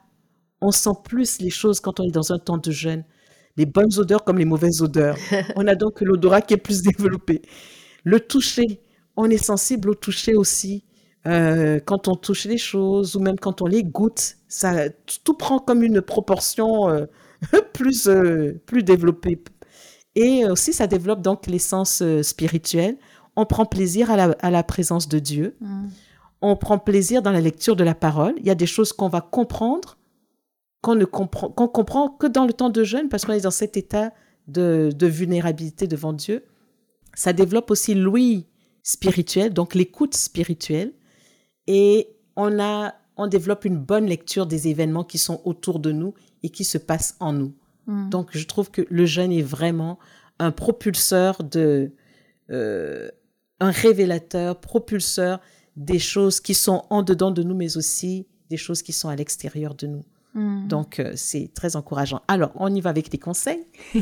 [0.61, 3.05] on sent plus les choses quand on est dans un temps de jeûne.
[3.57, 5.17] Les bonnes odeurs comme les mauvaises odeurs.
[5.57, 7.43] on a donc l'odorat qui est plus développé.
[8.05, 8.81] Le toucher,
[9.17, 10.85] on est sensible au toucher aussi.
[11.29, 14.89] Euh, quand on touche les choses ou même quand on les goûte, ça,
[15.25, 17.07] tout prend comme une proportion euh,
[17.73, 19.43] plus, euh, plus développée.
[20.15, 22.97] Et aussi, ça développe donc les sens spirituels.
[23.37, 25.57] On prend plaisir à la, présence de Dieu.
[25.61, 25.87] Mm.
[26.41, 28.35] On prend plaisir dans la lecture de la parole.
[28.39, 29.99] Il y a des choses qu'on va comprendre
[30.81, 33.51] qu'on ne comprend, qu'on comprend que dans le temps de jeûne, parce qu'on est dans
[33.51, 34.13] cet état
[34.47, 36.45] de, vulnérabilité devant Dieu.
[37.15, 38.47] Ça développe aussi l'ouïe
[38.83, 40.93] spirituelle, donc l'écoute spirituelle.
[41.69, 46.15] Et on, a, on développe une bonne lecture des événements qui sont autour de nous
[46.43, 47.55] et qui se passent en nous.
[47.87, 48.09] Hmm.
[48.09, 49.99] Donc, je trouve que le jeûne est vraiment
[50.39, 51.93] un propulseur de,
[52.51, 53.09] euh,
[53.61, 55.41] un révélateur, propulseur
[55.77, 59.17] des choses qui sont en dedans de nous, mais aussi des choses qui sont à
[59.17, 60.05] l'extérieur de nous.
[60.35, 60.67] Hmm.
[60.69, 62.23] Donc, euh, c'est très encourageant.
[62.29, 63.67] Alors, on y va avec des conseils.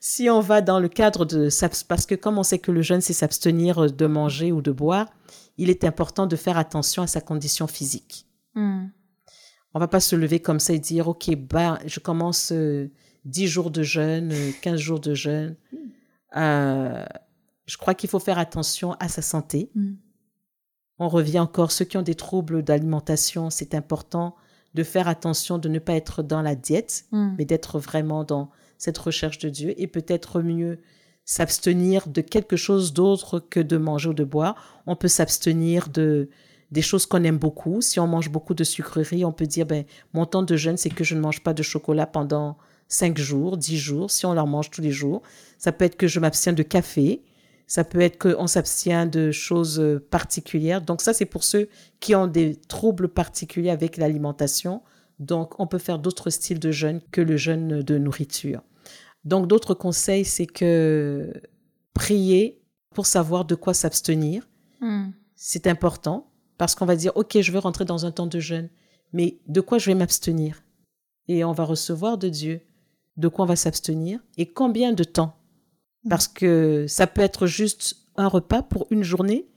[0.00, 1.48] si on va dans le cadre de...
[1.88, 5.08] Parce que comme on sait que le jeûne, c'est s'abstenir de manger ou de boire,
[5.58, 8.26] il est important de faire attention à sa condition physique.
[8.54, 8.86] Mm.
[9.74, 13.46] On va pas se lever comme ça et dire, OK, bah, je commence 10 euh,
[13.46, 14.32] jours de jeûne,
[14.62, 15.56] 15 euh, jours de jeûne.
[16.34, 19.70] je crois qu'il faut faire attention à sa santé.
[19.74, 19.94] Hmm.
[20.98, 24.34] On revient encore, ceux qui ont des troubles d'alimentation, c'est important
[24.72, 27.34] de faire attention de ne pas être dans la diète, hmm.
[27.36, 30.78] mais d'être vraiment dans cette recherche de Dieu et peut-être mieux
[31.26, 34.80] s'abstenir de quelque chose d'autre que de manger ou de boire.
[34.86, 36.30] On peut s'abstenir de
[36.72, 37.80] des choses qu'on aime beaucoup.
[37.80, 40.90] Si on mange beaucoup de sucreries, on peut dire, ben, mon temps de jeûne, c'est
[40.90, 42.56] que je ne mange pas de chocolat pendant
[42.88, 45.22] 5 jours, 10 jours, si on leur mange tous les jours.
[45.58, 47.22] Ça peut être que je m'abstiens de café.
[47.68, 50.82] Ça peut être qu'on s'abstient de choses euh, particulières.
[50.82, 51.68] Donc ça, c'est pour ceux
[51.98, 54.82] qui ont des troubles particuliers avec l'alimentation.
[55.18, 58.62] Donc on peut faire d'autres styles de jeûne que le jeûne de nourriture.
[59.26, 61.30] Donc d'autres conseils, c'est que
[61.92, 62.62] prier
[62.94, 64.48] pour savoir de quoi s'abstenir.
[64.80, 65.10] Hmm.
[65.34, 68.70] C'est important parce qu'on va dire, OK, je veux rentrer dans un temps de jeûne,
[69.12, 70.62] mais de quoi je vais m'abstenir?
[71.28, 72.62] Et on va recevoir de Dieu
[73.16, 75.36] de quoi on va s'abstenir et combien de temps?
[76.08, 79.48] Parce que ça peut être juste un repas pour une journée,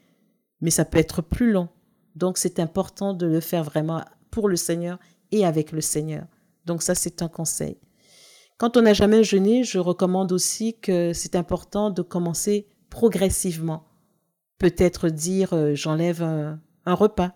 [0.62, 1.70] mais ça peut être plus long.
[2.16, 5.00] Donc c'est important de le faire vraiment pour le Seigneur
[5.32, 6.26] et avec le Seigneur.
[6.66, 7.78] Donc ça, c'est un conseil.
[8.60, 13.86] Quand on n'a jamais jeûné, je recommande aussi que c'est important de commencer progressivement.
[14.58, 17.32] Peut-être dire euh, j'enlève un, repas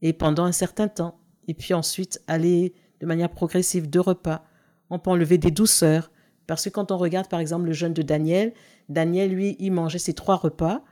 [0.00, 4.42] et pendant un certain temps, et puis ensuite aller de manière progressive deux repas.
[4.88, 6.10] On peut enlever des douceurs,
[6.46, 8.54] parce que quand on regarde par exemple le jeûne de Daniel,
[8.88, 10.82] Daniel, lui, il mangeait ses trois repas.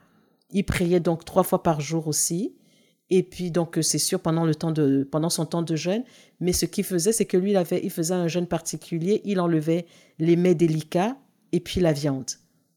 [0.51, 2.55] Il priait donc trois fois par jour aussi.
[3.09, 6.03] Et puis donc c'est sûr pendant le temps de pendant son temps de jeûne,
[6.39, 9.39] mais ce qu'il faisait c'est que lui il avait il faisait un jeûne particulier, il
[9.39, 9.85] enlevait
[10.19, 11.17] les mets délicats
[11.51, 12.29] et puis la viande.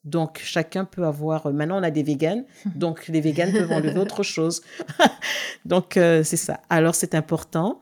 [0.04, 1.46] Donc, chacun peut avoir.
[1.46, 4.62] euh, Maintenant, on a des véganes, donc les véganes peuvent enlever autre chose.
[5.64, 6.60] donc, euh, c'est ça.
[6.70, 7.80] Alors, c'est important.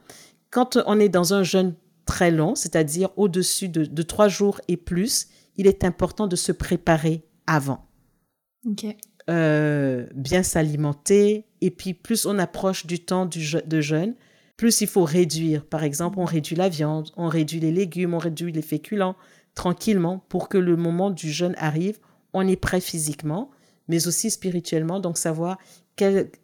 [0.51, 1.75] Quand on est dans un jeûne
[2.05, 6.53] très long, c'est-à-dire au-dessus de, de trois jours et plus, il est important de se
[6.53, 7.87] préparer avant.
[8.69, 8.85] OK.
[9.31, 11.45] Euh, bien s'alimenter.
[11.61, 14.15] Et puis, plus on approche du temps du de jeûne,
[14.57, 15.65] plus il faut réduire.
[15.65, 19.17] Par exemple, on réduit la viande, on réduit les légumes, on réduit les féculents
[19.55, 21.99] tranquillement pour que le moment du jeûne arrive,
[22.33, 23.51] on est prêt physiquement,
[23.89, 25.01] mais aussi spirituellement.
[25.01, 25.59] Donc, savoir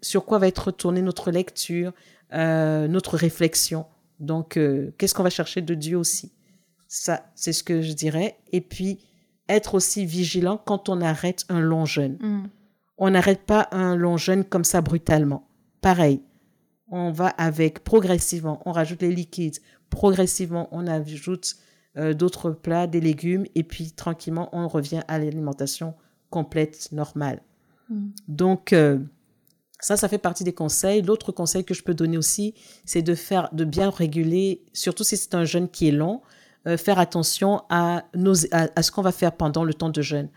[0.03, 1.93] sur quoi va être retournée notre lecture,
[2.33, 3.87] euh, notre réflexion.
[4.21, 6.33] Donc, euh, qu'est-ce qu'on va chercher de Dieu aussi?
[6.89, 8.37] Ça, c'est ce que je dirais.
[8.53, 8.99] Et puis,
[9.49, 12.45] être aussi vigilant quand on arrête un long jeûne Mm.
[12.99, 15.49] On n'arrête pas un long jeûne comme ça brutalement.
[15.81, 16.23] Pareil,
[16.89, 19.59] on va avec progressivement, on rajoute les liquides,
[19.91, 21.57] progressivement, on ajoute
[21.99, 25.95] euh, d'autres plats, des légumes, et puis tranquillement, on revient à l'alimentation
[26.31, 27.43] complète, normale.
[27.89, 28.09] Mm.
[28.29, 28.99] Donc, euh,
[29.81, 31.03] ça, ça fait partie des conseils.
[31.03, 35.17] L'autre conseil que je peux donner aussi, c'est de faire, de bien réguler, surtout si
[35.17, 36.21] c'est un jeûne qui est long,
[36.67, 40.03] euh, faire attention à, nos, à, à ce qu'on va faire pendant le temps de
[40.03, 40.29] jeûne.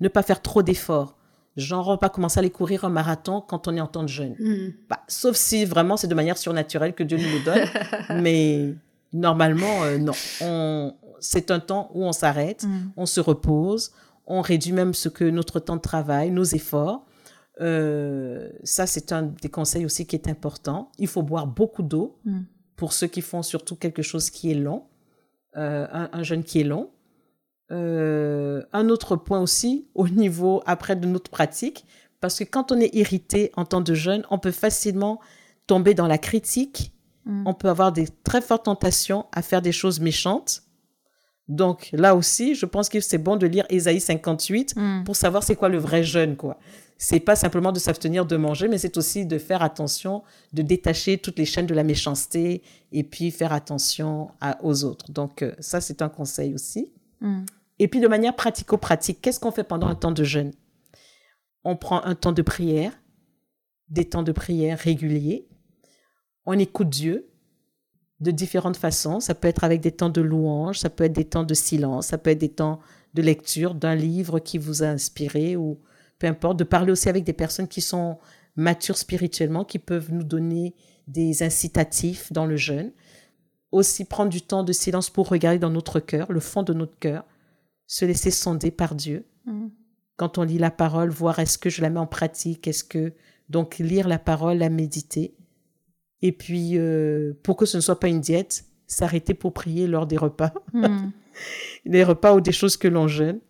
[0.00, 1.17] Ne pas faire trop d'efforts.
[1.58, 4.02] Genre, on va pas commencer à aller courir un marathon quand on est en temps
[4.04, 4.34] de jeûne.
[4.38, 4.72] Mm.
[4.88, 8.20] Bah, sauf si vraiment c'est de manière surnaturelle que Dieu nous le donne.
[8.22, 8.74] Mais
[9.12, 10.12] normalement, euh, non.
[10.40, 12.92] On, c'est un temps où on s'arrête, Mm.
[12.96, 13.90] on se repose,
[14.26, 17.04] on réduit même ce que notre temps de travail, nos efforts.
[17.60, 20.92] Euh, ça, c'est un des conseils aussi qui est important.
[20.98, 22.40] Il faut boire beaucoup d'eau Mm.
[22.76, 24.84] pour ceux qui font surtout quelque chose qui est long,
[25.56, 26.90] euh, un, un jeûne qui est long.
[28.72, 31.84] Un autre point aussi au niveau après de notre pratique,
[32.20, 35.20] parce que quand on est irrité en temps de jeûne, on peut facilement
[35.66, 36.92] tomber dans la critique,
[37.26, 37.46] Mm.
[37.46, 40.62] on peut avoir des très fortes tentations à faire des choses méchantes.
[41.48, 45.04] Donc là aussi, je pense que c'est bon de lire Ésaïe 58 Mm.
[45.04, 46.58] pour savoir c'est quoi le vrai jeûne, quoi.
[47.00, 51.16] C'est pas simplement de s'abstenir de manger, mais c'est aussi de faire attention, de détacher
[51.18, 52.62] toutes les chaînes de la méchanceté
[52.92, 55.10] et puis faire attention à- aux autres.
[55.12, 56.92] Donc euh, ça, c'est un conseil aussi.
[57.20, 57.44] Mm.
[57.78, 60.52] Et puis de manière pratico-pratique, qu'est-ce qu'on fait pendant un temps de jeûne?
[61.64, 62.92] On prend un temps de prière,
[63.88, 65.48] des temps de prière réguliers.
[66.46, 67.28] On écoute Dieu
[68.20, 69.20] de différentes façons.
[69.20, 72.08] Ça peut être avec des temps de louange, ça peut être des temps de silence,
[72.08, 72.80] ça peut être des temps
[73.14, 75.80] de lecture d'un livre qui vous a inspiré ou
[76.18, 78.18] peu importe, de parler aussi avec des personnes qui sont
[78.56, 80.74] matures spirituellement, qui peuvent nous donner
[81.06, 82.92] des incitatifs dans le jeûne.
[83.70, 86.98] Aussi prendre du temps de silence pour regarder dans notre cœur, le fond de notre
[86.98, 87.24] cœur,
[87.88, 89.26] se laisser sonder par Dieu.
[89.46, 89.68] Mm.
[90.16, 93.14] Quand on lit la parole, voir est-ce que je la mets en pratique, est-ce que
[93.48, 95.34] donc lire la parole, la méditer,
[96.20, 100.06] et puis euh, pour que ce ne soit pas une diète, s'arrêter pour prier lors
[100.06, 101.10] des repas, Mm.
[101.86, 103.40] des repas ou des choses que l'on jeûne.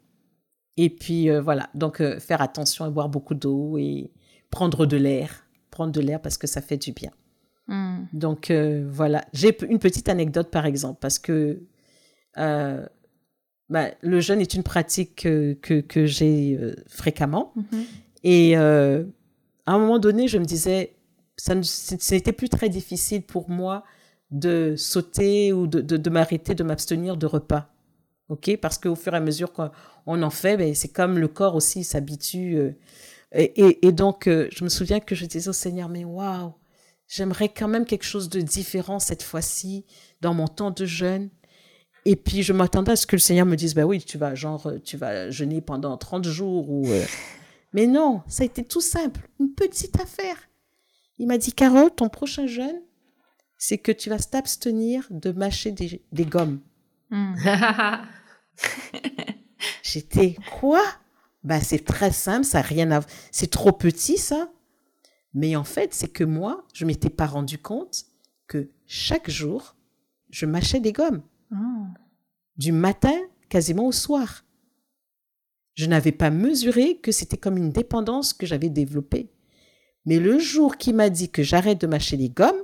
[0.77, 4.13] Et puis euh, voilà, donc euh, faire attention à boire beaucoup d'eau et
[4.51, 7.11] prendre de l'air, prendre de l'air parce que ça fait du bien.
[7.67, 8.05] Mm.
[8.13, 11.63] Donc voilà, j'ai une petite anecdote par exemple, parce que
[12.37, 12.87] euh,
[13.71, 17.53] bah, le jeûne est une pratique que, que, que j'ai euh, fréquemment.
[17.57, 17.85] Mhm.
[18.25, 19.05] Et euh,
[19.67, 20.97] à un moment donné, je me disais,
[21.37, 23.85] ça n'était plus très difficile pour moi
[24.31, 27.71] de sauter ou de, de, de m'arrêter, de m'abstenir de repas.
[28.29, 28.57] OK?
[28.61, 29.71] Parce qu'au fur et à mesure qu'on
[30.07, 32.57] on en fait, ben, c'est comme le corps aussi s'habitue.
[32.57, 32.73] euh,
[33.33, 36.55] et, et, et donc, je me souviens que je disais au Seigneur, mais waouh,
[37.07, 39.85] j'aimerais quand même quelque chose de différent cette fois-ci
[40.23, 41.29] dans mon temps de jeûne.
[42.11, 44.35] Et puis, je m'attendais à ce que le Seigneur me dise, bah oui, tu vas,
[44.35, 46.89] genre, tu vas jeûner pendant 30 jours ou.
[46.89, 47.05] euh,
[47.75, 50.37] Mais non, ça a été tout simple, une petite affaire.
[51.19, 52.81] Il m'a dit, Carole, ton prochain jeûne,
[53.59, 56.61] c'est que tu vas t'abstenir de mâcher des, des gommes.
[57.11, 57.35] Mm.
[59.83, 60.83] J'étais, quoi?
[61.45, 63.01] Bah, c'est très simple, ça n'a rien à
[63.31, 64.51] C'est trop petit, ça.
[65.35, 68.07] Mais en fait, c'est que moi, je m'étais pas rendu compte
[68.47, 69.77] que chaque jour,
[70.31, 71.21] je mâchais des gommes.
[71.53, 71.57] Ah.
[72.57, 73.17] du matin
[73.49, 74.45] quasiment au soir.
[75.75, 79.31] Je n'avais pas mesuré que c'était comme une dépendance que j'avais développée.
[80.07, 82.63] Mais le jour qu'il m'a dit que j'arrête de mâcher les gommes,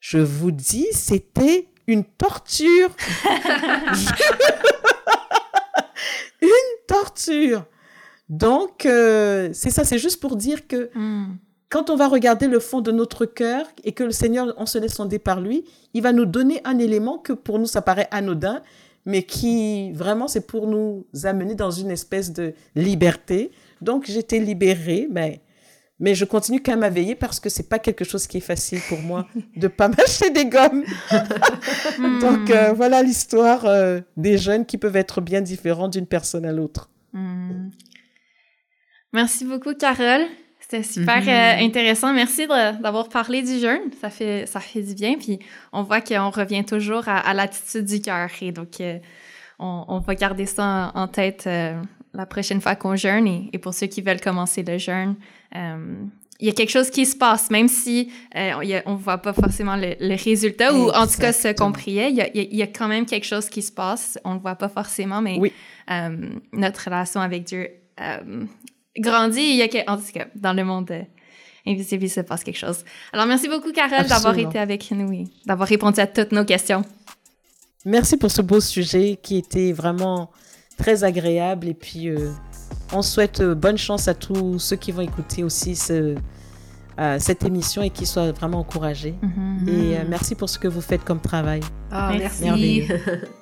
[0.00, 2.90] je vous dis, c'était une torture.
[6.42, 7.64] une torture.
[8.28, 11.38] Donc, euh, c'est ça, c'est juste pour dire que Mm.
[11.72, 14.76] Quand on va regarder le fond de notre cœur et que le Seigneur, on se
[14.76, 15.64] laisse sonder par lui,
[15.94, 18.60] il va nous donner un élément que pour nous, ça paraît anodin,
[19.06, 23.52] mais qui vraiment, c'est pour nous amener dans une espèce de liberté.
[23.80, 25.40] Donc, j'étais libérée, mais,
[25.98, 28.40] mais je continue quand même à veiller parce que c'est pas quelque chose qui est
[28.40, 30.84] facile pour moi de pas mâcher des gommes.
[32.20, 36.52] Donc, euh, voilà l'histoire euh, des jeunes qui peuvent être bien différents d'une personne à
[36.52, 36.90] l'autre.
[37.14, 37.70] Mm.
[39.14, 40.26] Merci beaucoup, Carole.
[40.72, 41.28] C'était super Mhm.
[41.28, 42.12] euh, intéressant.
[42.14, 43.90] Merci d'avoir parlé du jeûne.
[44.00, 45.16] Ça fait, ça fait du bien.
[45.18, 45.38] Puis
[45.72, 48.30] on voit qu'on revient toujours à, à l'attitude du cœur.
[48.40, 48.98] Et donc, euh,
[49.58, 51.80] on, on va garder ça en, en tête euh,
[52.14, 53.26] la prochaine fois qu'on jeûne.
[53.26, 55.14] Et, et pour ceux qui veulent commencer le jeûne,
[56.40, 59.76] il y a quelque chose qui se passe, même si on ne voit pas forcément
[59.76, 62.72] le, le résultat, ou en tout cas ce qu'on priait, il y, a, il y
[62.72, 64.18] quand même quelque chose qui se passe.
[64.24, 65.52] On ne le voit pas forcément, mais Oui.
[66.52, 67.68] notre relation avec Dieu
[68.00, 68.44] euh,
[68.98, 69.40] grandit.
[69.40, 71.02] Il y a que- en tout cas, dans le monde euh,
[71.66, 72.84] invisible, il se passe quelque chose.
[73.12, 76.82] Alors, merci beaucoup, Carole, d'avoir été avec nous et d'avoir répondu à toutes nos questions.
[77.84, 80.30] Merci pour ce beau sujet qui était vraiment
[80.78, 81.68] très agréable.
[81.68, 82.30] Et puis, euh,
[82.92, 86.14] on souhaite euh, bonne chance à tous ceux qui vont écouter aussi ce,
[86.98, 89.14] euh, cette émission et qui soient vraiment encouragés.
[89.66, 91.60] Et euh, merci pour ce que vous faites comme travail.
[91.90, 92.44] Ah, Merci.
[92.44, 92.82] merci.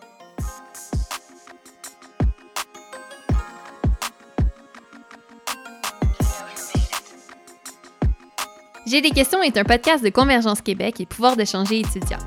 [8.91, 12.19] J'ai des questions est un podcast de Convergence Québec et Pouvoir de changer étudiant.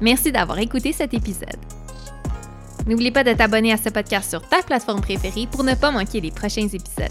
[0.00, 1.56] Merci d'avoir écouté cet épisode.
[2.86, 6.20] N'oublie pas de t'abonner à ce podcast sur ta plateforme préférée pour ne pas manquer
[6.20, 7.10] les prochains épisodes.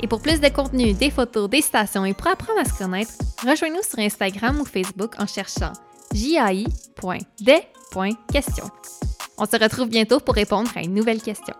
[0.00, 3.10] Et pour plus de contenu, des photos, des citations et pour apprendre à se connaître,
[3.42, 5.72] rejoins-nous sur Instagram ou Facebook en cherchant
[6.14, 6.70] jai.des.question.
[9.36, 11.56] On se retrouve bientôt pour répondre à une nouvelle question.